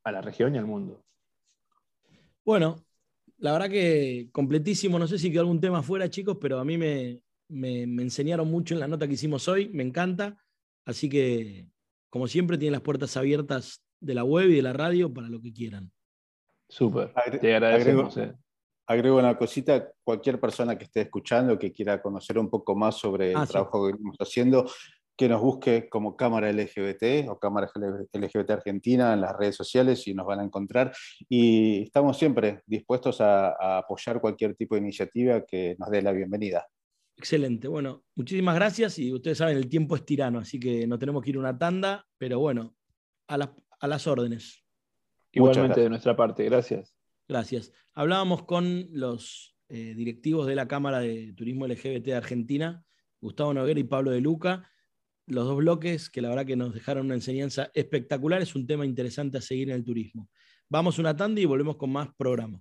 a 0.02 0.12
la 0.12 0.22
región 0.22 0.54
y 0.54 0.58
al 0.58 0.64
mundo. 0.64 1.04
Bueno, 2.42 2.86
la 3.36 3.52
verdad 3.52 3.68
que 3.68 4.30
completísimo, 4.32 4.98
no 4.98 5.06
sé 5.06 5.18
si 5.18 5.30
quedó 5.30 5.42
algún 5.42 5.60
tema 5.60 5.82
fuera, 5.82 6.08
chicos, 6.08 6.38
pero 6.40 6.58
a 6.58 6.64
mí 6.64 6.78
me, 6.78 7.20
me, 7.52 7.82
enseñaron 7.82 8.50
mucho 8.50 8.74
en 8.74 8.80
la 8.80 8.88
nota 8.88 9.06
que 9.06 9.14
hicimos 9.14 9.46
hoy, 9.48 9.68
me 9.68 9.82
encanta. 9.82 10.36
Así 10.84 11.08
que, 11.08 11.68
como 12.10 12.26
siempre, 12.26 12.58
tienen 12.58 12.72
las 12.72 12.82
puertas 12.82 13.16
abiertas 13.16 13.84
de 14.00 14.14
la 14.14 14.24
web 14.24 14.48
y 14.50 14.56
de 14.56 14.62
la 14.62 14.72
radio 14.72 15.12
para 15.12 15.28
lo 15.28 15.40
que 15.40 15.52
quieran. 15.52 15.92
Súper, 16.68 17.12
te 17.40 17.54
agradecemos. 17.54 18.16
Agrego, 18.16 18.32
eh. 18.32 18.38
agrego, 18.86 19.18
una 19.18 19.36
cosita, 19.36 19.92
cualquier 20.02 20.40
persona 20.40 20.76
que 20.76 20.84
esté 20.84 21.02
escuchando, 21.02 21.58
que 21.58 21.72
quiera 21.72 22.00
conocer 22.00 22.38
un 22.38 22.48
poco 22.48 22.74
más 22.74 22.96
sobre 22.96 23.32
el 23.32 23.36
ah, 23.36 23.46
trabajo 23.46 23.86
que 23.86 23.92
estamos 23.92 24.16
haciendo, 24.18 24.66
que 25.16 25.28
nos 25.28 25.42
busque 25.42 25.88
como 25.90 26.16
Cámara 26.16 26.50
LGBT 26.50 27.28
o 27.28 27.38
Cámara 27.38 27.70
LGBT 28.12 28.50
Argentina 28.50 29.12
en 29.12 29.20
las 29.20 29.36
redes 29.36 29.54
sociales 29.54 30.08
y 30.08 30.14
nos 30.14 30.26
van 30.26 30.40
a 30.40 30.44
encontrar. 30.44 30.92
Y 31.28 31.82
estamos 31.82 32.18
siempre 32.18 32.62
dispuestos 32.66 33.20
a 33.20 33.78
apoyar 33.78 34.20
cualquier 34.20 34.56
tipo 34.56 34.74
de 34.74 34.80
iniciativa 34.80 35.44
que 35.44 35.76
nos 35.78 35.90
dé 35.90 36.00
la 36.00 36.12
bienvenida. 36.12 36.66
Excelente. 37.16 37.68
Bueno, 37.68 38.04
muchísimas 38.14 38.54
gracias 38.54 38.98
y 38.98 39.12
ustedes 39.12 39.38
saben, 39.38 39.56
el 39.56 39.68
tiempo 39.68 39.96
es 39.96 40.04
tirano, 40.04 40.38
así 40.38 40.58
que 40.58 40.86
no 40.86 40.98
tenemos 40.98 41.22
que 41.22 41.30
ir 41.30 41.38
una 41.38 41.56
tanda, 41.56 42.06
pero 42.18 42.38
bueno, 42.40 42.74
a, 43.28 43.38
la, 43.38 43.54
a 43.80 43.86
las 43.86 44.06
órdenes. 44.06 44.64
Igualmente 45.32 45.80
de 45.80 45.88
nuestra 45.88 46.16
parte, 46.16 46.44
gracias. 46.44 46.94
Gracias. 47.28 47.72
Hablábamos 47.94 48.44
con 48.44 48.88
los 48.90 49.56
eh, 49.68 49.94
directivos 49.94 50.46
de 50.46 50.54
la 50.54 50.68
Cámara 50.68 51.00
de 51.00 51.32
Turismo 51.34 51.66
LGBT 51.66 52.04
de 52.04 52.14
Argentina, 52.14 52.84
Gustavo 53.20 53.54
Noguera 53.54 53.80
y 53.80 53.84
Pablo 53.84 54.10
de 54.10 54.20
Luca, 54.20 54.68
los 55.26 55.46
dos 55.46 55.56
bloques 55.56 56.10
que 56.10 56.20
la 56.20 56.28
verdad 56.28 56.44
que 56.44 56.56
nos 56.56 56.74
dejaron 56.74 57.06
una 57.06 57.14
enseñanza 57.14 57.70
espectacular, 57.74 58.42
es 58.42 58.54
un 58.54 58.66
tema 58.66 58.84
interesante 58.84 59.38
a 59.38 59.40
seguir 59.40 59.70
en 59.70 59.76
el 59.76 59.84
turismo. 59.84 60.28
Vamos 60.68 60.98
una 60.98 61.16
tanda 61.16 61.40
y 61.40 61.44
volvemos 61.44 61.76
con 61.76 61.90
más 61.90 62.08
programa. 62.16 62.60